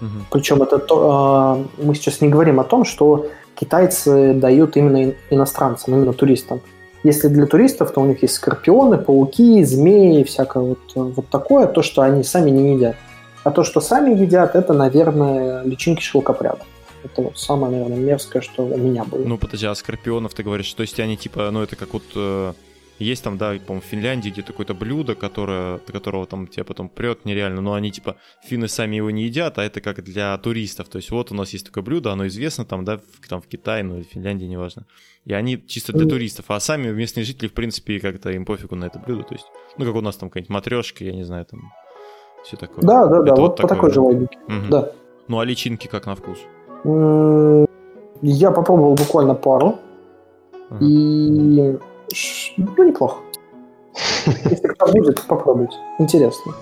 [0.00, 0.08] Угу.
[0.30, 5.94] Причем это то, а, мы сейчас не говорим о том, что китайцы дают именно иностранцам,
[5.94, 6.60] именно туристам.
[7.02, 11.82] Если для туристов, то у них есть скорпионы, пауки, змеи, всякое вот, вот такое, то,
[11.82, 12.96] что они сами не едят.
[13.44, 16.64] А то, что сами едят, это, наверное, личинки шелкопряда.
[17.06, 19.24] Это вот самое, наверное, мерзкое, что у меня было.
[19.24, 22.52] Ну, подожди, а скорпионов ты говоришь, то есть они типа, ну, это как вот э,
[22.98, 27.24] есть там, да, по-моему, в Финляндии где-то какое-то блюдо, которое, которого там тебя потом прет
[27.24, 30.88] нереально, но они типа, финны сами его не едят, а это как для туристов.
[30.88, 33.46] То есть вот у нас есть такое блюдо, оно известно там, да, в, там в
[33.46, 34.86] Китае, ну, в Финляндии, неважно.
[35.24, 38.86] И они чисто для туристов, а сами местные жители, в принципе, как-то им пофигу на
[38.86, 39.24] это блюдо.
[39.24, 41.72] То есть, ну, как у нас там какая-нибудь матрешка, я не знаю, там
[42.44, 42.82] все такое.
[42.82, 44.38] Да, да, это да, вот, вот по такой же логике.
[44.46, 44.68] Угу.
[44.70, 44.92] Да.
[45.28, 46.38] Ну, а личинки как на вкус?
[48.22, 49.76] Я попробовал буквально пару.
[50.80, 51.78] И
[52.56, 53.16] ну, неплохо.
[54.50, 55.76] Если кто будет, попробуйте.
[55.98, 56.52] Интересно.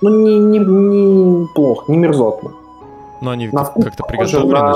[0.00, 2.52] Ну, не, не, не плохо, не мерзотно.
[3.20, 4.74] Но они как-то приготовлены на...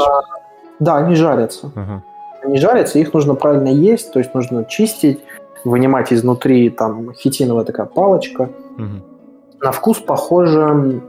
[0.78, 1.72] Да, они жарятся.
[1.74, 2.02] Ага.
[2.44, 5.20] Они жарятся, их нужно правильно есть, то есть нужно чистить,
[5.64, 8.50] вынимать изнутри, там, хитиновая такая палочка.
[8.78, 9.62] Угу.
[9.62, 11.02] На вкус похоже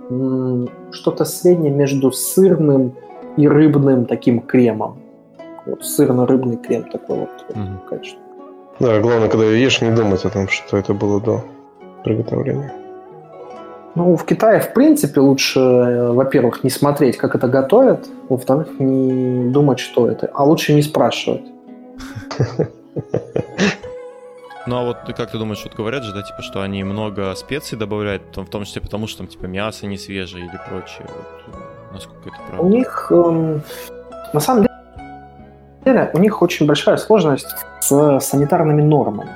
[0.91, 2.93] что-то среднее между сырным
[3.37, 4.99] и рыбным таким кремом.
[5.65, 7.89] Вот сырно-рыбный крем такой вот угу.
[7.89, 8.21] качество.
[8.79, 11.43] Да, главное, когда ешь, не думать о том, что это было до
[12.03, 12.71] приготовления.
[13.95, 19.51] Ну, в Китае, в принципе, лучше, э, во-первых, не смотреть, как это готовят, во-вторых, не
[19.51, 21.45] думать, что это, а лучше не спрашивать.
[24.67, 27.77] Ну а вот как ты думаешь, вот говорят же, да, типа, что они много специй
[27.77, 31.07] добавляют, в том числе потому, что там типа мясо не свежее или прочее.
[31.07, 31.55] Вот,
[31.91, 32.63] насколько это правда?
[32.63, 33.61] У них эм,
[34.33, 34.67] на самом
[35.85, 39.31] деле у них очень большая сложность с санитарными нормами.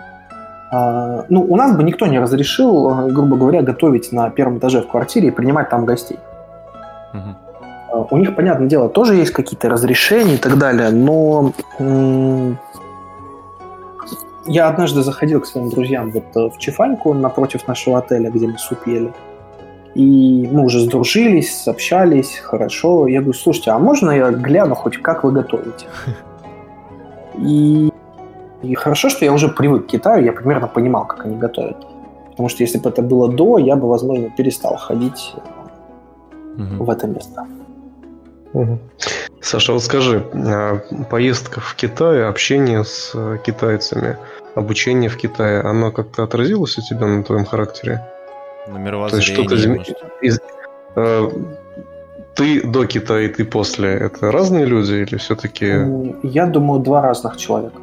[0.71, 4.87] А, ну, у нас бы никто не разрешил, грубо говоря, готовить на первом этаже в
[4.87, 6.19] квартире и принимать там гостей.
[7.13, 8.07] Угу.
[8.11, 11.51] У них, понятное дело, тоже есть какие-то разрешения и так далее, но
[14.47, 18.57] я однажды заходил к своим друзьям вот э, в Чифаньку напротив нашего отеля, где мы
[18.57, 19.13] суп ели.
[19.95, 23.07] И мы уже сдружились, общались, хорошо.
[23.07, 25.85] Я говорю, слушайте, а можно я гляну хоть как вы готовите?
[27.37, 27.89] И,
[28.61, 31.77] и хорошо, что я уже привык к Китаю, я примерно понимал, как они готовят.
[32.29, 35.33] Потому что если бы это было до, я бы, возможно, перестал ходить
[36.55, 36.83] угу.
[36.83, 37.47] в это место.
[38.53, 38.79] Угу.
[39.41, 44.17] Саша, вот скажи, а поездка в Китай, общение с э, китайцами,
[44.55, 48.01] обучение в Китае, оно как-то отразилось у тебя на твоем характере?
[48.67, 50.39] На мировоззрении, То есть что-то из,
[50.95, 51.29] э,
[52.35, 55.65] ты до Китая и ты после– это разные люди или все-таки…
[56.23, 57.81] Я думаю, два разных человека.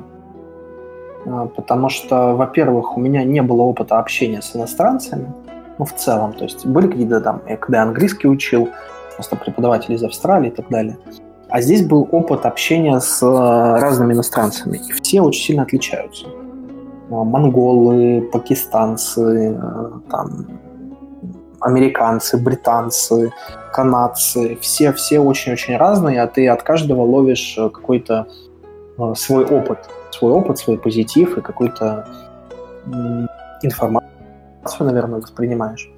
[1.27, 5.33] А, потому что, во-первых, у меня не было опыта общения с иностранцами,
[5.79, 6.33] ну, в целом.
[6.33, 8.69] То есть были какие-то там, я когда английский учил,
[9.14, 10.97] просто преподаватели из Австралии и так далее.
[11.51, 14.79] А здесь был опыт общения с э, разными иностранцами.
[14.88, 16.27] И все очень сильно отличаются.
[17.11, 20.47] А, монголы, пакистанцы, э, там,
[21.61, 23.33] американцы, британцы,
[23.73, 28.27] канадцы, все, все очень-очень разные, а ты от каждого ловишь э, какой-то
[28.99, 29.79] э, свой опыт,
[30.11, 32.07] свой опыт, свой позитив и какой-то
[33.62, 34.07] информацию,
[34.81, 35.90] наверное, воспринимаешь,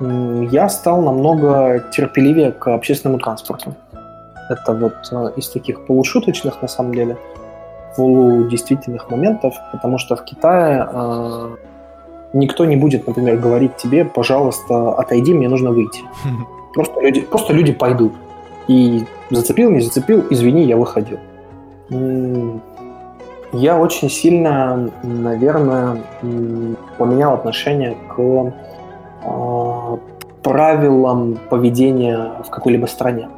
[0.00, 3.74] я стал намного терпеливее к общественному транспорту.
[4.48, 7.16] Это вот э, из таких полушуточных, на самом деле,
[7.96, 10.88] полудействительных моментов, потому что в Китае
[12.32, 16.02] никто не будет, например, говорить тебе, пожалуйста, отойди, мне нужно выйти.
[16.74, 18.12] Просто люди, просто люди пойдут.
[18.68, 21.18] И зацепил, не зацепил, извини, я выходил.
[23.52, 26.02] Я очень сильно, наверное,
[26.98, 28.52] поменял отношение к
[29.24, 29.96] э,
[30.42, 33.28] правилам поведения в какой-либо стране.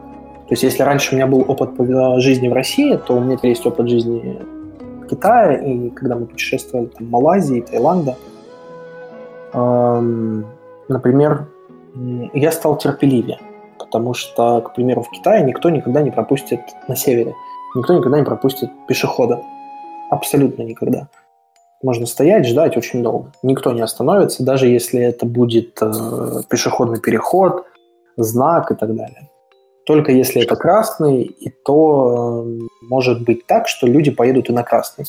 [0.48, 1.70] То есть, если раньше у меня был опыт
[2.20, 4.40] жизни в России, то у меня теперь есть опыт жизни
[5.02, 8.16] в Китае, и когда мы путешествовали там, в Малайзии, Таиланда,
[9.52, 11.48] например,
[12.34, 13.38] я стал терпеливее,
[13.78, 17.34] потому что, к примеру, в Китае никто никогда не пропустит на севере,
[17.74, 19.42] никто никогда не пропустит пешехода.
[20.10, 21.08] Абсолютно никогда.
[21.82, 23.32] Можно стоять, ждать очень долго.
[23.42, 27.64] Никто не остановится, даже если это будет э, пешеходный переход,
[28.16, 29.30] знак и так далее.
[29.86, 34.62] Только если это красный, и то э, может быть так, что люди поедут и на
[34.62, 35.06] красный.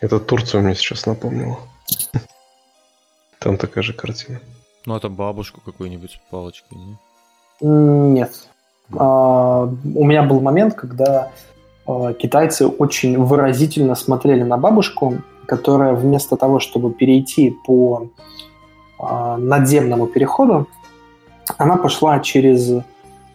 [0.00, 1.56] Это Турция мне сейчас напомнила.
[3.40, 4.40] Там такая же картина.
[4.86, 6.96] Ну, это бабушку какую-нибудь с палочкой, не?
[7.60, 8.48] Нет.
[8.96, 11.30] А, у меня был момент, когда
[11.86, 18.08] а, китайцы очень выразительно смотрели на бабушку, которая вместо того, чтобы перейти по
[18.98, 20.68] а, надземному переходу,
[21.56, 22.82] она пошла через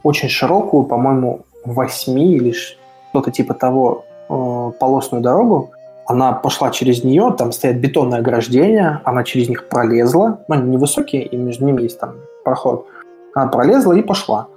[0.03, 5.71] очень широкую, по-моему, 8 или что-то типа того а, полосную дорогу.
[6.07, 10.39] Она пошла через нее, там стоят бетонные ограждения, она через них пролезла.
[10.47, 12.87] Ну, они невысокие, и между ними есть там проход.
[13.33, 14.47] Она пролезла и пошла.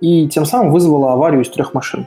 [0.00, 2.06] И тем самым вызвала аварию из трех машин.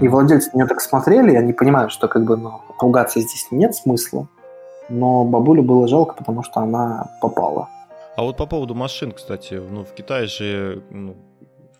[0.00, 3.48] И владельцы на нее так смотрели, и они понимают, что как бы ну, ругаться здесь
[3.50, 4.26] нет смысла.
[4.88, 7.68] Но бабулю было жалко, потому что она попала.
[8.16, 11.16] А вот по поводу машин, кстати, ну, в Китае же ну,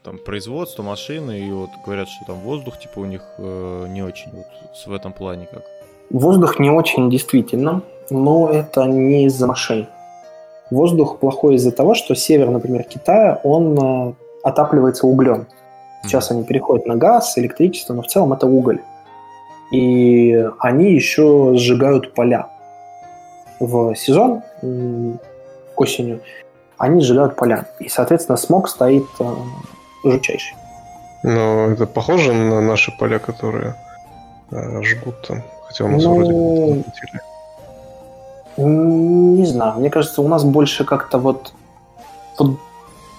[0.03, 4.31] там производство машины, и вот говорят, что там воздух, типа, у них э, не очень
[4.33, 4.47] вот
[4.87, 5.63] в этом плане как.
[6.11, 9.87] Воздух не очень, действительно, но это не из-за машин.
[10.71, 14.13] Воздух плохой из-за того, что север, например, Китая, он э,
[14.43, 15.47] отапливается углем.
[16.03, 18.81] Сейчас они переходят на газ, электричество, но в целом это уголь.
[19.73, 22.49] И они еще сжигают поля.
[23.59, 26.21] В сезон, к осенью,
[26.77, 27.67] они сжигают поля.
[27.81, 29.25] И, соответственно, смог стоит э,
[30.05, 30.57] жутчайший.
[31.23, 33.75] Но это похоже на наши поля, которые
[34.51, 35.43] э, жгут там.
[35.75, 36.85] Хотя у нас ну, вроде бы
[38.57, 39.81] не знаю.
[39.81, 41.53] Мне кажется, у нас больше как-то вот,
[42.39, 42.59] вот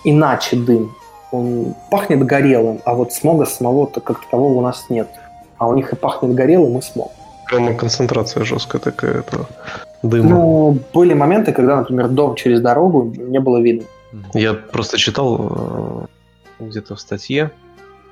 [0.05, 0.95] иначе дым
[1.31, 5.09] он пахнет горелым, а вот смога самого-то как такового у нас нет.
[5.57, 7.11] А у них и пахнет горелым, и смог.
[7.49, 9.47] Прямо концентрация жесткая такая этого
[10.01, 10.29] дыма.
[10.29, 13.85] Ну, были моменты, когда, например, дом через дорогу не было видно.
[14.33, 16.07] Я просто читал
[16.59, 17.51] э, где-то в статье,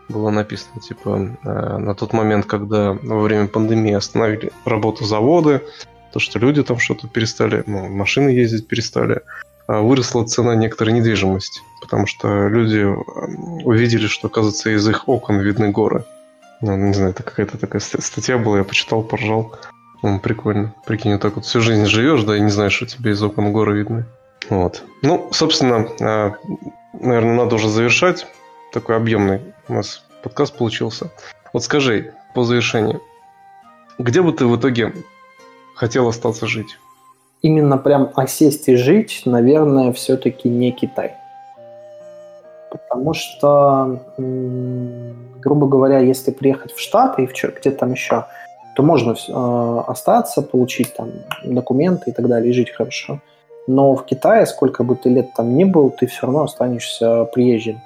[0.10, 5.62] было написано, типа, э, на тот момент, когда во время пандемии остановили работу заводы,
[6.12, 9.22] то, что люди там что-то перестали, ну, машины ездить перестали,
[9.68, 12.86] а выросла цена некоторой недвижимости, потому что люди
[13.66, 16.06] увидели, что, оказывается, из их окон видны горы.
[16.62, 19.54] Ну, не знаю, это какая-то такая статья была, я почитал, поржал.
[20.02, 20.74] Ну, прикольно.
[20.86, 23.52] Прикинь, вот так вот всю жизнь живешь, да, и не знаешь, что тебе из окон
[23.52, 24.06] горы видны.
[24.50, 24.84] Вот.
[25.02, 26.36] Ну, собственно, а,
[26.94, 28.28] наверное, надо уже завершать.
[28.74, 31.12] Такой объемный у нас подкаст получился.
[31.54, 33.00] Вот скажи, по завершении,
[34.00, 34.94] где бы ты в итоге
[35.76, 36.78] хотел остаться жить?
[37.44, 41.14] именно прям осесть и жить, наверное, все-таки не Китай.
[42.72, 48.26] Потому что, грубо говоря, если приехать в Штаты и где-то там еще,
[48.76, 51.12] то можно э, остаться, получить там
[51.44, 53.20] документы и так далее, и жить хорошо.
[53.68, 57.82] Но в Китае, сколько бы ты лет там ни был, ты все равно останешься приезжим.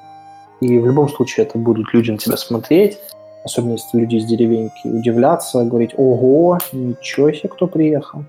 [0.62, 3.00] И в любом случае это будут люди на тебя смотреть,
[3.44, 8.24] особенно если люди из деревеньки, удивляться, говорить, ого, ничего себе, кто приехал.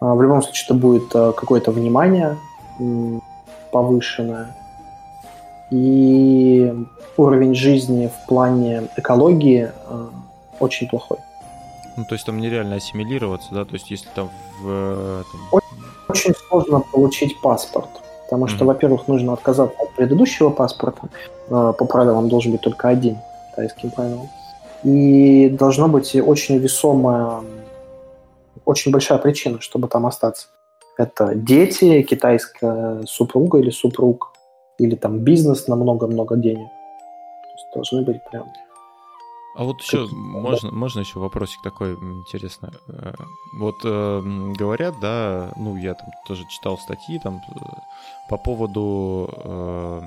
[0.00, 2.36] А, в любом случае это будет э, какое-то внимание
[3.70, 4.56] повышенное.
[5.70, 6.74] И
[7.16, 10.08] уровень жизни в плане экологии э,
[10.58, 11.18] очень плохой.
[11.96, 13.64] Ну, то есть там нереально ассимилироваться, да?
[13.64, 14.30] То есть если там
[14.60, 14.68] в...
[14.68, 15.60] Э, там...
[16.08, 18.01] Очень сложно получить паспорт.
[18.32, 18.68] Потому что, mm-hmm.
[18.68, 21.10] во-первых, нужно отказаться от предыдущего паспорта.
[21.50, 23.18] По правилам должен быть только один,
[23.50, 24.26] китайским правилам.
[24.84, 27.42] И должно быть очень весомое
[28.64, 30.46] очень большая причина, чтобы там остаться.
[30.96, 34.32] Это дети, китайская супруга или супруг,
[34.78, 36.68] или там бизнес на много-много денег.
[36.68, 38.46] То есть должны быть прям
[39.54, 42.70] А вот еще можно, можно еще вопросик такой интересный.
[42.88, 43.12] Э,
[43.52, 44.22] вот э,
[44.56, 47.58] говорят, да, ну я там тоже читал статьи там э,
[48.30, 50.02] по поводу э,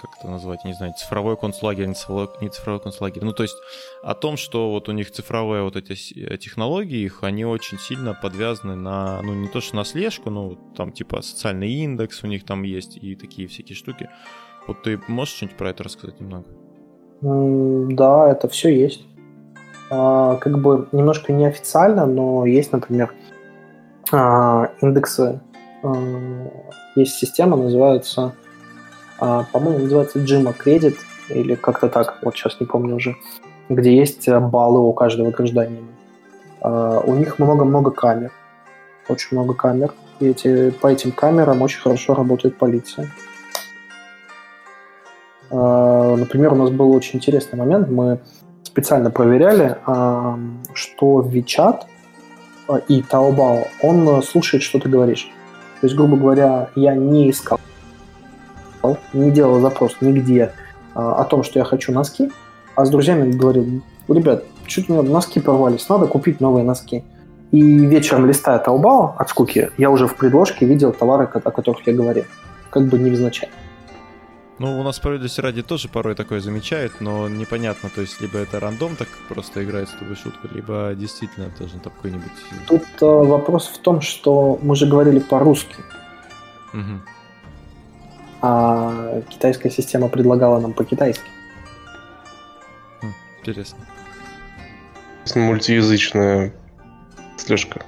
[0.00, 3.24] как это назвать, не знаю, цифровой концлагерь, не цифровой, не цифровой концлагерь.
[3.24, 3.56] Ну, то есть
[4.02, 5.94] о том, что вот у них цифровые вот эти
[6.38, 10.92] технологии, их, они очень сильно подвязаны на, ну, не то что на слежку, но там
[10.92, 14.08] типа социальный индекс у них там есть и такие всякие штуки.
[14.68, 16.46] Вот ты можешь что-нибудь про это рассказать немного?
[17.20, 19.04] Да, это все есть.
[19.90, 23.12] А, как бы немножко неофициально, но есть, например,
[24.12, 25.40] а, индексы.
[25.82, 25.94] А,
[26.94, 28.34] есть система, называется
[29.18, 30.96] по-моему, называется Джима Кредит
[31.28, 33.16] или как-то так, вот сейчас не помню уже,
[33.68, 35.88] где есть э, баллы у каждого гражданина.
[36.62, 38.30] У них много-много камер,
[39.08, 43.08] очень много камер, и эти, по этим камерам очень хорошо работает полиция.
[45.50, 48.20] А, например, у нас был очень интересный момент, мы
[48.62, 49.76] специально проверяли,
[50.74, 51.82] что WeChat
[52.88, 55.30] и Taobao, он слушает, что ты говоришь.
[55.80, 57.58] То есть, грубо говоря, я не искал
[59.12, 60.52] не делал запрос нигде
[60.94, 62.30] о том, что я хочу носки,
[62.74, 67.04] а с друзьями говорил, ребят, чуть у носки порвались, надо купить новые носки.
[67.50, 71.94] И вечером листая Taobao от скуки, я уже в предложке видел товары, о которых я
[71.94, 72.24] говорил.
[72.70, 73.48] Как бы невзначай.
[74.58, 78.58] Ну, у нас справедливости ради тоже порой такое замечают, но непонятно, то есть либо это
[78.58, 82.32] рандом так просто играет с тобой шутку, либо действительно тоже там какой-нибудь...
[82.66, 85.76] Тут э, вопрос в том, что мы же говорили по-русски.
[86.74, 87.00] Угу
[88.40, 91.28] а китайская система предлагала нам по-китайски.
[93.00, 93.78] Хм, интересно.
[95.34, 96.52] Мультиязычная
[97.36, 97.82] слежка.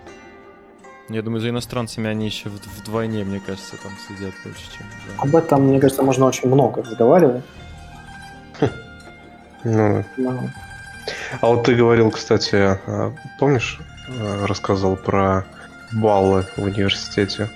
[1.11, 4.87] Я думаю, за иностранцами они еще вдвойне, мне кажется, там сидят больше, чем...
[5.09, 5.23] Да.
[5.25, 7.45] Об этом, мне кажется, можно очень много разговаривать.
[9.63, 10.41] Ну, да.
[11.43, 15.45] А вот ты говорил, кстати, а, помнишь, а, рассказывал про
[15.93, 17.51] баллы в университете?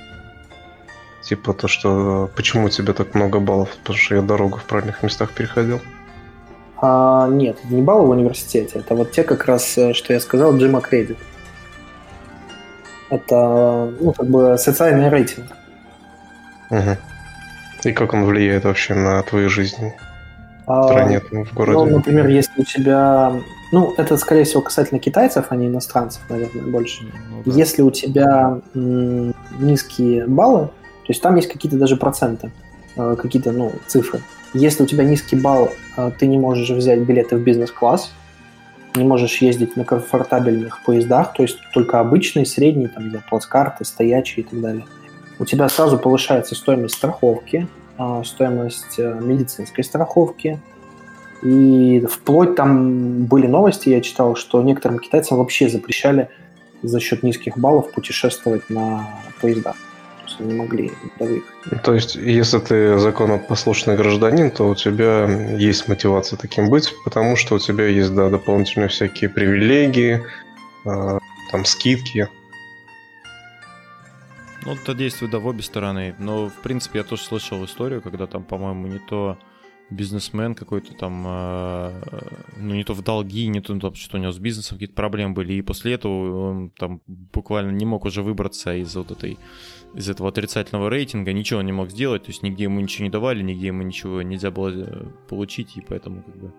[1.22, 5.02] Типа то, что почему у тебя так много баллов, потому что я дорогу в правильных
[5.02, 5.80] местах переходил.
[6.76, 8.80] А, нет, не баллы в университете.
[8.80, 11.16] Это вот те как раз, э, что я сказал, Джима Кредит.
[13.14, 15.46] Это, ну, как бы социальный рейтинг.
[16.70, 16.96] Угу.
[17.84, 19.92] И как он влияет вообще на твою жизнь
[20.66, 21.78] в а, стране, а, в городе?
[21.78, 23.32] Ну, например, если у тебя...
[23.70, 27.04] Ну, это, скорее всего, касательно китайцев, а не иностранцев, наверное, больше.
[27.04, 27.52] Ну, да.
[27.52, 32.50] Если у тебя м- низкие баллы, то есть там есть какие-то даже проценты,
[32.96, 34.20] э, какие-то ну, цифры.
[34.54, 38.10] Если у тебя низкий балл, э, ты не можешь взять билеты в бизнес-класс,
[38.94, 44.44] не можешь ездить на комфортабельных поездах, то есть только обычные, средние, там, где плацкарты, стоячие
[44.44, 44.84] и так далее.
[45.38, 47.66] У тебя сразу повышается стоимость страховки,
[47.98, 50.60] э, стоимость медицинской страховки,
[51.42, 56.28] и вплоть там были новости, я читал, что некоторым китайцам вообще запрещали
[56.82, 59.06] за счет низких баллов путешествовать на
[59.40, 59.76] поездах
[60.26, 61.82] собственно, не могли выехать.
[61.82, 67.56] То есть, если ты законопослушный гражданин, то у тебя есть мотивация таким быть, потому что
[67.56, 70.24] у тебя есть, да, дополнительные всякие привилегии,
[70.86, 71.18] э,
[71.50, 72.28] там, скидки.
[74.64, 76.14] Ну, это действует, да, в обе стороны.
[76.18, 79.38] Но, в принципе, я тоже слышал историю, когда там, по-моему, не то
[79.90, 81.90] бизнесмен какой-то там, э,
[82.56, 85.34] ну не то в долги, не то ну, что у него с бизнесом какие-то проблемы
[85.34, 89.38] были, и после этого он там буквально не мог уже выбраться из вот этой,
[89.94, 93.42] из этого отрицательного рейтинга, ничего не мог сделать, то есть нигде ему ничего не давали,
[93.42, 96.52] нигде ему ничего нельзя было э, получить, и поэтому как бы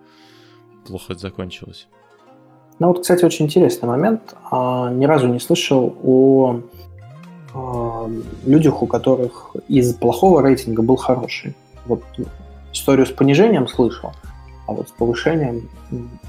[0.86, 1.88] плохо это закончилось.
[2.78, 4.34] Ну вот, кстати, очень интересный момент.
[4.50, 6.60] А, ни разу не слышал о,
[7.54, 8.10] о
[8.44, 11.54] людях, у которых из плохого рейтинга был хороший.
[11.86, 12.02] Вот
[12.76, 14.12] историю с понижением слышал,
[14.66, 15.68] а вот с повышением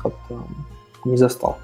[0.01, 0.43] как-то
[1.05, 1.57] не застал.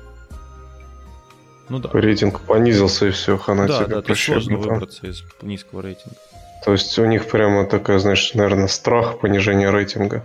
[1.70, 1.90] Ну да.
[1.94, 6.18] Рейтинг понизился и все, хана да, тебе да, сложно выбраться из низкого рейтинга.
[6.64, 10.24] То есть у них прямо такая, знаешь, наверное, страх понижения рейтинга.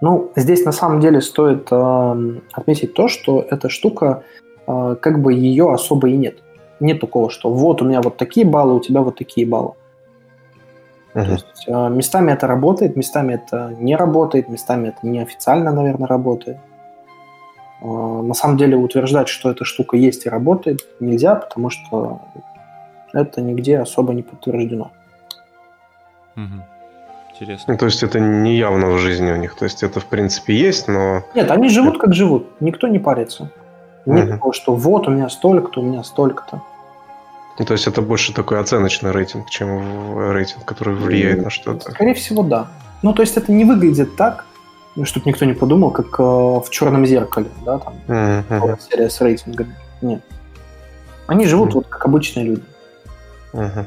[0.00, 4.22] Ну, здесь на самом деле стоит э, отметить то, что эта штука,
[4.66, 6.38] э, как бы ее особо и нет.
[6.80, 9.72] Нет такого, что вот у меня вот такие баллы, у тебя вот такие баллы.
[11.14, 11.24] Uh-huh.
[11.24, 16.58] То есть э, местами это работает, местами это не работает, местами это неофициально, наверное, работает.
[17.80, 22.20] Э, на самом деле утверждать, что эта штука есть и работает, нельзя, потому что
[23.12, 24.90] это нигде особо не подтверждено.
[26.36, 26.62] Угу.
[27.32, 27.72] Интересно.
[27.72, 29.54] Ну, то есть это не явно в жизни у них.
[29.54, 31.22] То есть это в принципе есть, но...
[31.34, 32.48] Нет, они живут как живут.
[32.60, 33.50] Никто не парится.
[34.06, 34.32] Нет угу.
[34.32, 36.62] такого, что вот у меня столько-то, у меня столько-то.
[37.58, 41.90] Ну, то есть это больше такой оценочный рейтинг, чем рейтинг, который влияет на что-то.
[41.90, 42.68] Скорее всего, да.
[43.02, 44.44] Ну, то есть это не выглядит так,
[45.04, 48.78] чтобы никто не подумал, как э, в черном зеркале, да, там uh-huh.
[48.90, 49.74] серия с рейтингами.
[50.02, 50.22] Нет.
[51.26, 51.74] Они живут uh-huh.
[51.74, 52.62] вот как обычные люди.
[53.52, 53.86] Uh-huh.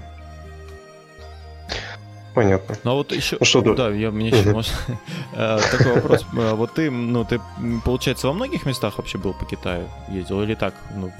[2.33, 2.75] Понятно.
[2.83, 4.73] Ну а вот еще, ну, что да, я мне еще может,
[5.33, 6.25] э, такой вопрос.
[6.33, 7.41] Э, вот ты, ну ты,
[7.83, 11.11] получается, во многих местах вообще был по Китаю ездил или так, ну,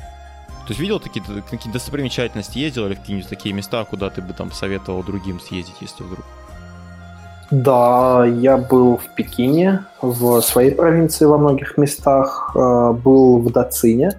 [0.66, 4.34] то есть видел такие какие достопримечательности, ездил или в какие-нибудь такие места, куда ты бы
[4.34, 6.26] там посоветовал другим съездить, если вдруг?
[7.52, 14.14] Да, я был в Пекине, в своей провинции во многих местах, э, был в Дацине,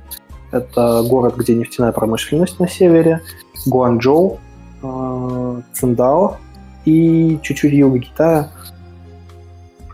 [0.50, 3.22] это город, где нефтяная промышленность на севере,
[3.66, 4.38] Гуанчжоу,
[5.72, 6.36] Циндао,
[6.84, 8.50] и чуть-чуть юга Китая,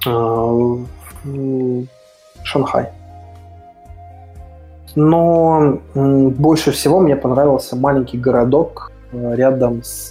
[0.06, 0.78] а,
[2.42, 2.88] Шанхай.
[5.00, 10.10] Но больше всего мне понравился маленький городок а, рядом с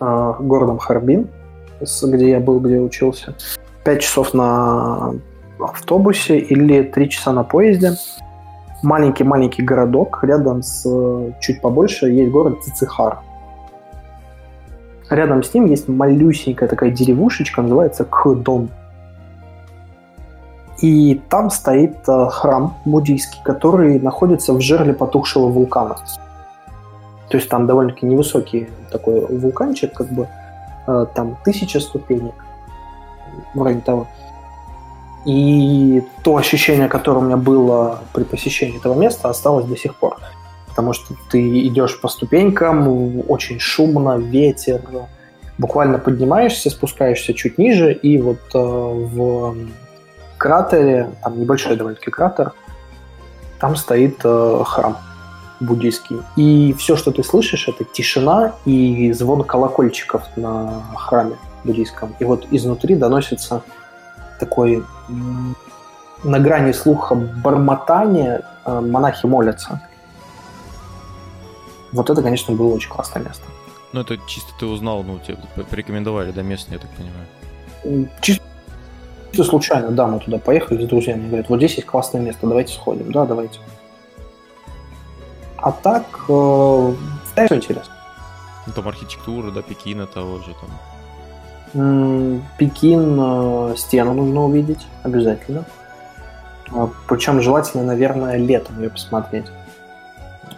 [0.00, 1.28] а, городом Харбин,
[2.02, 3.36] где я был, где учился.
[3.84, 5.14] Пять часов на
[5.60, 7.92] автобусе или три часа на поезде.
[8.82, 10.84] Маленький-маленький городок, рядом с
[11.40, 13.20] чуть побольше есть город Цицихар.
[15.08, 18.70] Рядом с ним есть малюсенькая такая деревушечка, называется Кхдон.
[20.80, 25.96] И там стоит э, храм буддийский, который находится в жерле потухшего вулкана.
[27.28, 30.26] То есть там довольно-таки невысокий такой вулканчик, как бы
[30.86, 32.34] э, там тысяча ступенек,
[33.54, 34.06] вроде того.
[35.26, 40.16] И то ощущение, которое у меня было при посещении этого места, осталось до сих пор
[40.70, 44.80] потому что ты идешь по ступенькам, очень шумно, ветер,
[45.58, 49.56] буквально поднимаешься, спускаешься чуть ниже, и вот э, в
[50.40, 52.52] кратере, там небольшой довольно-таки кратер,
[53.60, 54.96] там стоит э, храм
[55.60, 56.22] буддийский.
[56.36, 62.14] И все, что ты слышишь, это тишина и звон колокольчиков на храме буддийском.
[62.18, 63.62] И вот изнутри доносится
[64.38, 64.82] такой
[66.24, 69.82] на грани слуха бормотание, э, монахи молятся.
[71.92, 73.44] Вот это, конечно, было очень классное место.
[73.92, 75.36] Ну, это чисто ты узнал, ну, тебе
[75.68, 78.08] порекомендовали, да, местные, я так понимаю.
[78.22, 78.44] Чисто,
[79.30, 82.72] чисто случайно, да, мы туда поехали с друзьями, говорят, вот здесь есть классное место, давайте
[82.74, 83.10] сходим.
[83.12, 83.60] Да, давайте.
[85.56, 86.94] А так, э,
[87.34, 87.94] все интересно.
[88.66, 92.42] Ну, там архитектура, да, Пекина того же там.
[92.58, 95.64] Пекин, э, стену нужно увидеть обязательно.
[96.72, 99.46] А, Причем желательно, наверное, летом ее посмотреть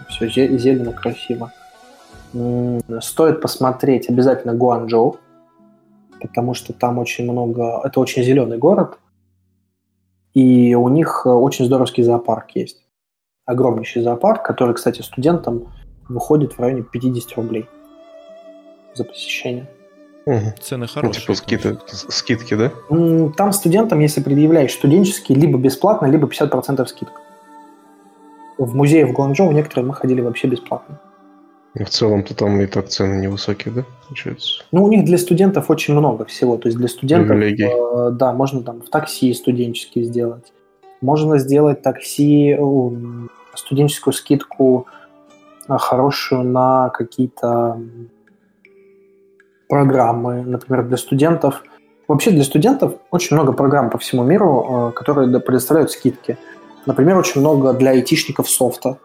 [0.09, 1.53] все зелено, красиво.
[3.01, 5.19] Стоит посмотреть обязательно Гуанчжоу,
[6.23, 7.81] потому что там очень много...
[7.85, 8.99] Это очень зеленый город,
[10.35, 12.87] и у них э, очень здоровский зоопарк есть.
[13.45, 15.73] Огромнейший зоопарк, который, кстати, студентам
[16.09, 17.69] выходит в районе 50 рублей
[18.95, 19.69] за посещение.
[20.27, 20.55] Угу.
[20.61, 21.03] Цены хорошие.
[21.03, 21.79] Ну, типа скидки,
[22.11, 22.73] скидки, да?
[23.37, 27.21] Там студентам, если предъявляешь студенческий, либо бесплатно, либо 50% скидка
[28.59, 31.01] в музее в Гуанчжоу некоторые мы ходили вообще бесплатно.
[31.75, 34.63] И в целом-то там и так цены невысокие, да, получается?
[34.73, 36.59] Ну, у них для студентов очень много всего.
[36.59, 40.53] То есть для студентов, э, да, можно там в такси студенческий сделать.
[41.01, 42.59] Можно сделать такси,
[43.55, 44.87] студенческую скидку
[45.67, 47.81] э, хорошую на какие-то
[49.69, 51.65] программы, например, для студентов.
[52.07, 56.37] Вообще для студентов очень много программ по всему миру, э, которые предоставляют скидки.
[56.85, 58.99] Например, очень много для айтишников софта.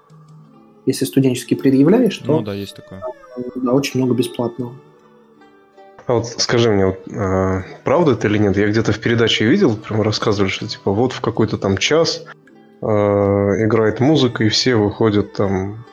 [0.88, 2.38] Если студенческий предъявляешь, то...
[2.38, 3.04] Ну да, есть такое.
[3.56, 4.74] Да, очень много бесплатного.
[6.08, 8.56] А вот скажи мне, вот, э, правда это или нет?
[8.56, 12.24] Я где-то в передаче видел, прям рассказывали, что типа вот в какой-то там час
[12.82, 15.84] э, играет музыка, и все выходят там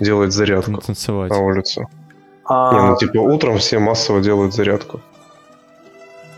[0.00, 1.30] делать зарядку Танцевать.
[1.30, 1.88] на улицу.
[2.44, 2.74] А...
[2.74, 5.00] Не, ну типа утром все массово делают зарядку.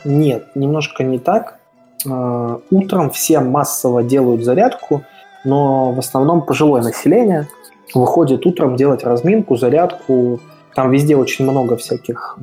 [0.04, 1.58] Нет, немножко не так.
[2.04, 5.02] Э, утром все массово делают зарядку,
[5.44, 7.48] но в основном пожилое население
[7.94, 10.40] выходит утром делать разминку, зарядку.
[10.74, 12.38] Там везде очень много всяких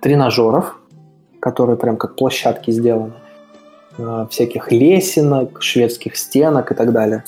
[0.00, 0.78] тренажеров,
[1.40, 3.12] которые прям как площадки сделаны.
[3.98, 7.24] Э, всяких лесенок, шведских стенок и так далее.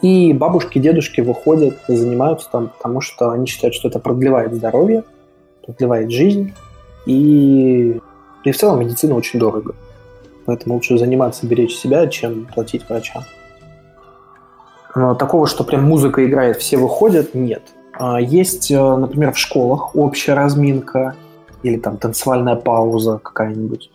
[0.00, 5.04] И бабушки, дедушки выходят, занимаются там, потому что они считают, что это продлевает здоровье,
[5.62, 6.54] продлевает жизнь.
[7.04, 8.00] И
[8.44, 9.74] и в целом медицина очень дорого.
[10.46, 13.24] Поэтому лучше заниматься, беречь себя, чем платить врачам.
[14.98, 17.62] Но такого, что прям музыка играет, все выходят, нет.
[17.92, 21.14] А есть, э, например, в школах общая разминка
[21.62, 23.90] или там танцевальная пауза какая-нибудь.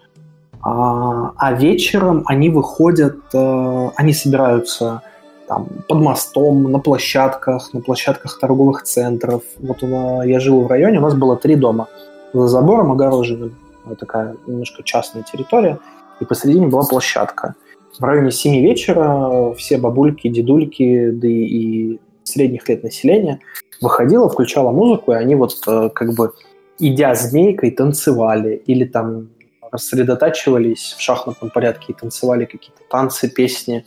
[0.62, 5.01] А, а вечером они выходят, э, они собираются
[5.47, 9.41] там, под мостом, на площадках, на площадках торговых центров.
[9.60, 9.84] Вот
[10.26, 11.88] я жил в районе, у нас было три дома
[12.34, 13.51] за забором огороженным
[13.99, 15.80] такая немножко частная территория,
[16.22, 17.56] и посередине была площадка.
[17.99, 23.39] В районе 7 вечера все бабульки, дедульки, да и средних лет населения
[23.81, 26.33] выходило, включало музыку, и они вот э, как бы
[26.79, 29.29] идя змейкой танцевали или там
[29.71, 33.85] рассредотачивались в шахматном порядке и танцевали какие-то танцы, песни,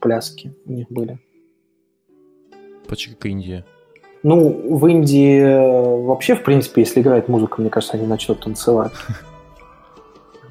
[0.00, 1.18] пляски у них были.
[2.88, 3.64] Почти как Индия.
[4.22, 8.92] Ну, в Индии э, вообще, в принципе, если играет музыка, мне кажется, они начнут танцевать.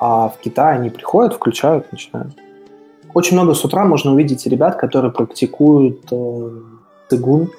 [0.00, 2.34] А в Китае они приходят, включают, начинают.
[3.12, 6.50] Очень много с утра можно увидеть ребят, которые практикуют э,
[7.10, 7.50] цигун.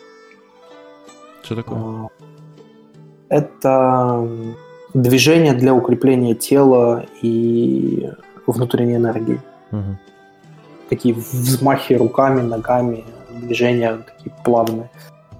[1.43, 1.77] Что такое?
[1.77, 2.07] А,
[3.29, 4.27] это
[4.95, 8.09] движение для укрепления тела и
[8.47, 9.39] внутренней энергии.
[9.71, 9.97] Угу.
[10.89, 14.89] Такие взмахи руками, ногами, движения такие плавные.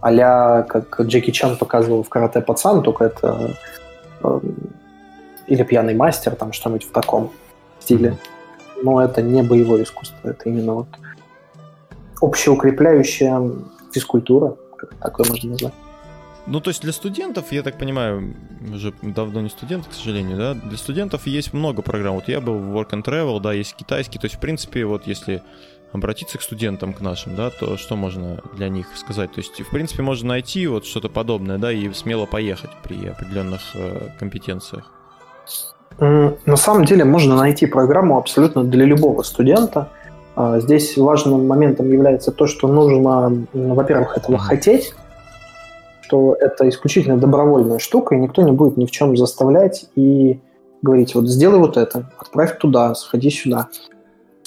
[0.01, 3.55] а как Джеки Чан показывал в «Карате пацан», только это
[4.23, 4.39] э,
[5.51, 7.31] или «Пьяный мастер», там что-нибудь в таком
[7.81, 8.17] стиле.
[8.81, 10.87] Но это не боевое искусство, это именно вот
[12.21, 13.41] общеукрепляющая
[13.91, 15.73] физкультура, как такое можно назвать.
[16.47, 18.33] Ну, то есть для студентов, я так понимаю,
[18.73, 22.15] уже давно не студент, к сожалению, да, для студентов есть много программ.
[22.15, 24.19] Вот я был в Work and Travel, да, есть китайский.
[24.19, 25.43] То есть, в принципе, вот если
[25.91, 29.33] обратиться к студентам, к нашим, да, то что можно для них сказать?
[29.33, 33.61] То есть, в принципе, можно найти вот что-то подобное, да, и смело поехать при определенных
[33.75, 34.91] э, компетенциях.
[35.99, 39.89] На самом деле можно найти программу абсолютно для любого студента.
[40.35, 44.93] А, здесь важным моментом является то, что нужно, во-первых, этого хотеть,
[46.01, 50.39] что это исключительно добровольная штука, и никто не будет ни в чем заставлять и
[50.81, 53.67] говорить, вот сделай вот это, отправь туда, сходи сюда.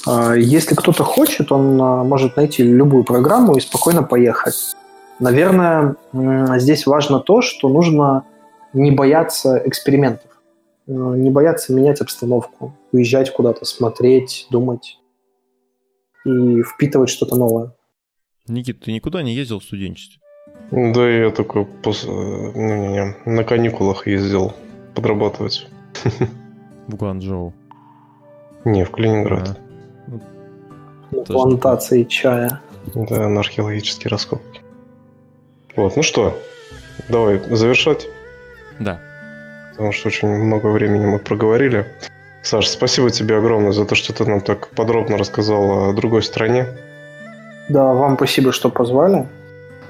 [0.06, 4.74] А, если кто-то хочет, он а, может найти любую программу и спокойно поехать.
[5.20, 5.94] Наверное,
[6.56, 8.24] здесь важно то, что нужно
[8.72, 10.33] не бояться экспериментов,
[10.86, 14.98] не бояться менять обстановку, уезжать куда-то, смотреть, думать
[16.24, 17.74] и впитывать что-то новое.
[18.46, 20.20] Никит, ты никуда не ездил в студенчестве?
[20.70, 22.04] Да, я только пос...
[22.04, 24.52] не, не, не, на каникулах ездил
[24.94, 25.66] подрабатывать.
[26.86, 27.54] В Гуанчжоу?
[28.64, 29.58] Не, в Калининград.
[31.10, 32.60] На плантации чая.
[32.94, 34.60] Да, на археологические раскопки.
[35.76, 36.38] Вот, ну что,
[37.08, 38.08] давай завершать.
[38.78, 39.00] Да.
[39.74, 41.86] Потому что очень много времени мы проговорили.
[42.42, 46.66] Саш, спасибо тебе огромное за то, что ты нам так подробно рассказал о другой стране.
[47.68, 49.26] Да, вам спасибо, что позвали.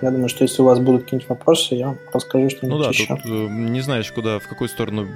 [0.01, 3.07] Я думаю, что если у вас будут какие-нибудь вопросы, я расскажу что-нибудь Ну да, еще.
[3.07, 5.07] тут э, не знаешь, куда, в какую сторону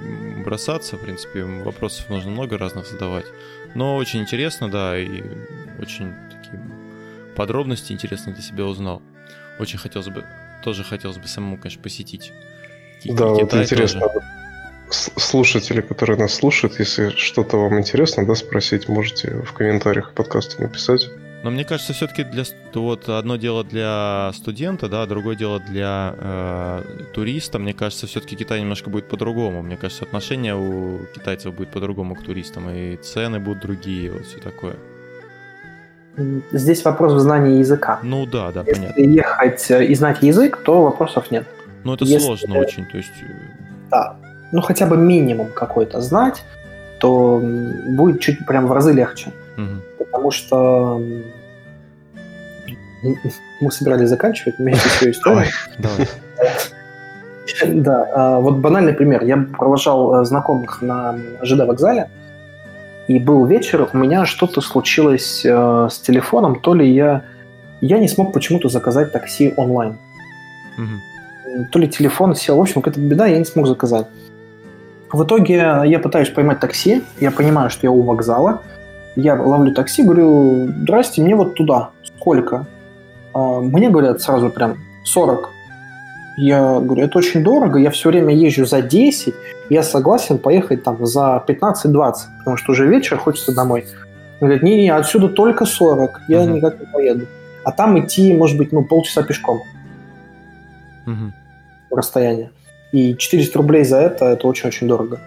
[0.45, 0.97] бросаться.
[0.97, 3.27] В принципе, вопросов нужно много разных задавать.
[3.75, 5.23] Но очень интересно, да, и
[5.81, 6.63] очень такие
[7.37, 9.03] подробности интересные для себя узнал.
[9.59, 10.25] Очень хотелось бы,
[10.65, 12.33] тоже хотелось бы самому, конечно, посетить.
[13.05, 14.01] Да, вот интересно.
[14.01, 14.38] Тоже.
[14.91, 21.11] Слушатели, которые нас слушают, если что-то вам интересно, да, спросить, можете в комментариях подкаста написать.
[21.43, 22.43] Но мне кажется, все-таки для
[22.75, 26.83] вот одно дело для студента, да, другое дело для э,
[27.15, 27.59] туриста.
[27.59, 29.63] Мне кажется, все-таки Китай немножко будет по-другому.
[29.63, 34.39] Мне кажется, отношение у китайцев будет по-другому к туристам, и цены будут другие, вот все
[34.39, 34.75] такое.
[36.51, 38.01] Здесь вопрос в знании языка.
[38.03, 39.01] Ну да, да, Если понятно.
[39.01, 41.47] Если ехать э, и знать язык, то вопросов нет.
[41.85, 42.27] Ну это Если...
[42.27, 43.13] сложно очень, то есть.
[43.23, 44.19] Э, да,
[44.53, 46.43] ну хотя бы минимум какой-то знать,
[47.01, 47.41] то
[47.91, 49.31] будет чуть прям в разы легче.
[49.57, 50.05] Угу.
[50.05, 51.01] Потому что
[53.61, 55.47] мы собирались заканчивать вместе свою историю.
[55.79, 56.07] Давай.
[57.67, 59.25] Да, а, вот банальный пример.
[59.25, 62.09] Я провожал э, знакомых на ЖД вокзале,
[63.09, 67.25] и был вечер, у меня что-то случилось э, с телефоном, то ли я...
[67.81, 69.97] Я не смог почему-то заказать такси онлайн.
[70.77, 71.65] Угу.
[71.73, 74.07] То ли телефон сел, в общем, какая-то беда, я не смог заказать.
[75.13, 75.55] В итоге
[75.85, 78.63] я пытаюсь поймать такси, я понимаю, что я у вокзала,
[79.17, 81.91] я ловлю такси, говорю, здрасте, мне вот туда.
[82.05, 82.67] Сколько?
[83.33, 85.51] А, мне говорят сразу прям 40.
[86.37, 89.35] Я говорю, это очень дорого, я все время езжу за 10,
[89.71, 93.87] я согласен поехать там за 15-20, потому что уже вечер, хочется домой.
[94.41, 96.51] Он говорит, не-не, отсюда только 40, я угу.
[96.51, 97.27] никак не поеду.
[97.65, 99.63] А там идти, может быть, ну, полчаса пешком.
[101.07, 101.97] Угу.
[101.97, 102.51] Расстояние.
[102.93, 105.21] И 400 рублей за это, это очень-очень дорого.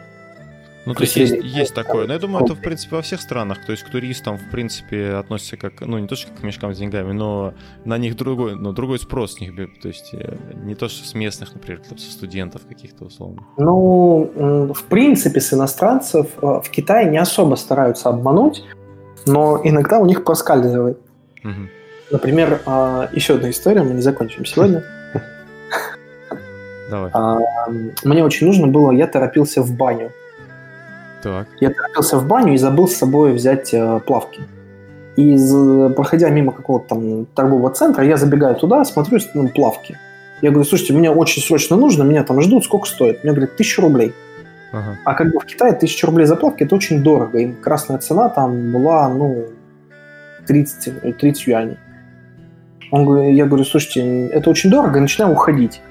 [0.86, 2.08] Ну, то есть есть, есть такое.
[2.08, 3.64] Но я думаю, это, в принципе, во всех странах.
[3.66, 6.74] То есть к туристам, в принципе, относятся как, ну, не то, что как к мешкам
[6.74, 7.54] с деньгами, но
[7.86, 9.54] на них другой, но другой спрос с них.
[9.80, 13.44] То есть э, не то, что с местных, например, со студентов каких-то условно.
[13.58, 18.64] Ну, в принципе, с иностранцев э, в Китае не особо стараются обмануть,
[19.28, 21.00] но иногда у них проскальзывает.
[21.44, 21.70] Угу.
[22.12, 24.84] Например, а, еще одна история, мы не закончим сегодня.
[26.92, 27.10] Давай.
[27.14, 27.40] А,
[28.04, 30.12] мне очень нужно было, я торопился в баню.
[31.24, 31.48] Так.
[31.62, 34.42] Я торопился в баню и забыл с собой взять э, плавки.
[35.16, 35.38] И
[35.96, 39.98] проходя мимо какого-то там торгового центра, я забегаю туда, смотрю ну, плавки.
[40.42, 43.24] Я говорю, слушайте, мне очень срочно нужно, меня там ждут, сколько стоит?
[43.24, 44.14] Мне говорят, тысячу рублей.
[44.74, 44.98] Ага.
[45.06, 47.38] А как бы в Китае тысяча рублей за плавки это очень дорого.
[47.38, 49.46] И красная цена там была, ну,
[50.48, 51.78] 30, 30 юаней.
[52.90, 55.82] Он, говорит, я говорю, слушайте, это очень дорого, и начинаю уходить.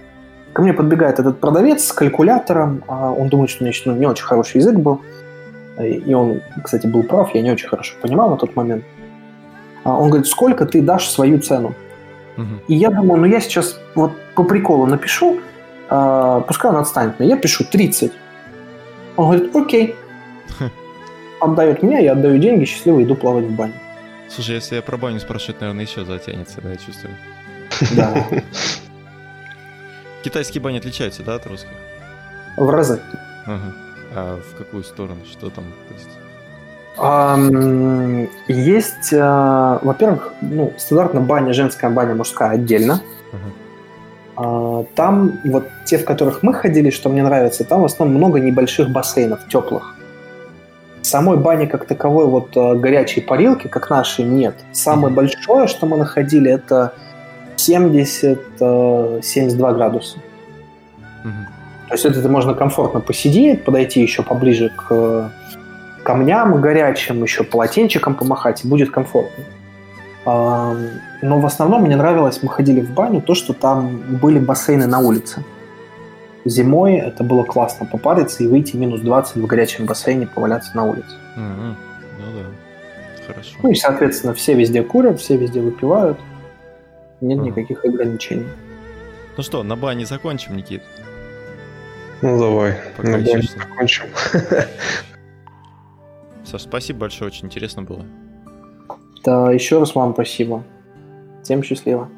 [0.53, 2.83] Ко мне подбегает этот продавец с калькулятором.
[2.89, 5.01] А он думает, что у меня ну, не очень хороший язык был.
[5.81, 8.85] И он, кстати, был прав, я не очень хорошо понимал на тот момент.
[9.85, 11.75] А он говорит, сколько ты дашь свою цену?
[12.37, 12.47] Угу.
[12.69, 15.41] И я думаю, ну я сейчас вот по приколу напишу,
[15.89, 17.35] э, пускай он отстанет меня.
[17.35, 18.13] Я пишу 30.
[19.17, 19.95] Он говорит, окей.
[21.41, 23.73] Отдает мне, я отдаю деньги, счастливо иду плавать в баню.
[24.29, 27.15] Слушай, если я про баню спрашивать, наверное, еще затянется, да, я чувствую.
[27.97, 28.27] Да.
[30.23, 31.71] Китайские бани отличаются, да, от русских?
[32.57, 33.01] В разы.
[33.47, 33.73] Ага.
[34.15, 35.21] А в какую сторону?
[35.31, 35.65] Что там?
[38.49, 43.01] Есть, а, во-первых, ну, стандартно баня, женская баня, мужская отдельно.
[44.37, 44.87] Uh-huh.
[44.95, 48.91] Там вот те, в которых мы ходили, что мне нравится, там в основном много небольших
[48.91, 49.95] бассейнов теплых.
[51.03, 54.57] Самой бани как таковой вот а, горячей парилки, как нашей, нет.
[54.73, 55.17] Самое uh-huh.
[55.17, 56.93] большое, что мы находили, это
[57.69, 60.19] 70-72 градуса.
[61.25, 61.47] Uh-huh.
[61.89, 65.33] То есть это можно комфортно посидеть, подойти еще поближе к
[66.03, 69.45] камням горячим, еще полотенчиком помахать, и будет комфортно.
[70.25, 70.77] Но
[71.23, 75.45] в основном мне нравилось, мы ходили в баню, то, что там были бассейны на улице.
[76.45, 81.17] Зимой это было классно попариться и выйти минус 20 в горячем бассейне, поваляться на улице.
[81.37, 81.75] Mm-hmm.
[82.19, 83.51] Ну да, хорошо.
[83.63, 86.19] Ну и, соответственно, все везде курят, все везде выпивают.
[87.21, 87.43] Нет mm-hmm.
[87.43, 88.49] никаких ограничений.
[89.37, 90.83] Ну что, на бане закончим, Никит?
[92.23, 94.05] Ну давай, Пока на бане закончим.
[96.45, 98.05] Саш, спасибо большое, очень интересно было.
[99.25, 100.65] Да, еще раз вам спасибо.
[101.43, 102.09] Всем счастливо.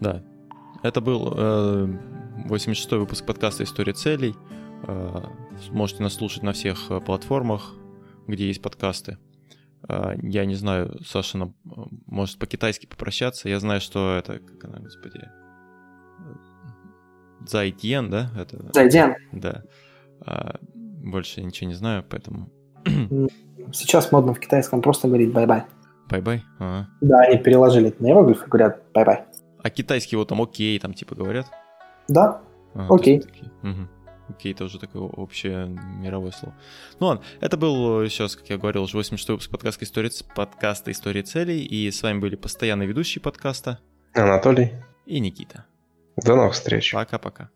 [0.00, 0.22] Да.
[0.82, 1.88] Это был э,
[2.46, 4.34] 86-й выпуск подкаста «История целей».
[4.86, 5.22] Э,
[5.70, 7.74] можете нас слушать на всех э, платформах,
[8.26, 9.18] где есть подкасты.
[9.88, 13.48] Э, я не знаю, Саша нам э, может по-китайски попрощаться.
[13.48, 15.20] Я знаю, что это, как она, господи,
[17.46, 18.30] 再见, да?
[18.36, 18.70] Это...
[18.72, 19.14] 再见.
[19.32, 19.62] Да.
[20.26, 22.50] А, больше ничего не знаю, поэтому
[23.72, 25.64] Сейчас модно в китайском просто говорить bye-bye.
[26.10, 26.44] Bye-bye?
[26.58, 26.88] Ага.
[27.00, 29.24] Да, они переложили это на иероглифы и говорят bye-bye.
[29.62, 31.46] А китайский вот там окей, там типа говорят?
[32.08, 32.42] Да,
[32.74, 33.22] ага, окей.
[33.62, 33.88] Угу.
[34.28, 36.54] Окей, это уже такое общее мировое слово.
[36.98, 41.22] Ну ладно, это был сейчас, как я говорил, уже 86 выпуск подкаста «История, подкаста «История
[41.22, 43.80] целей», и с вами были постоянные ведущие подкаста
[44.14, 44.72] Анатолий
[45.06, 45.66] и Никита.
[46.16, 46.92] До новых встреч.
[46.92, 47.50] Пока-пока.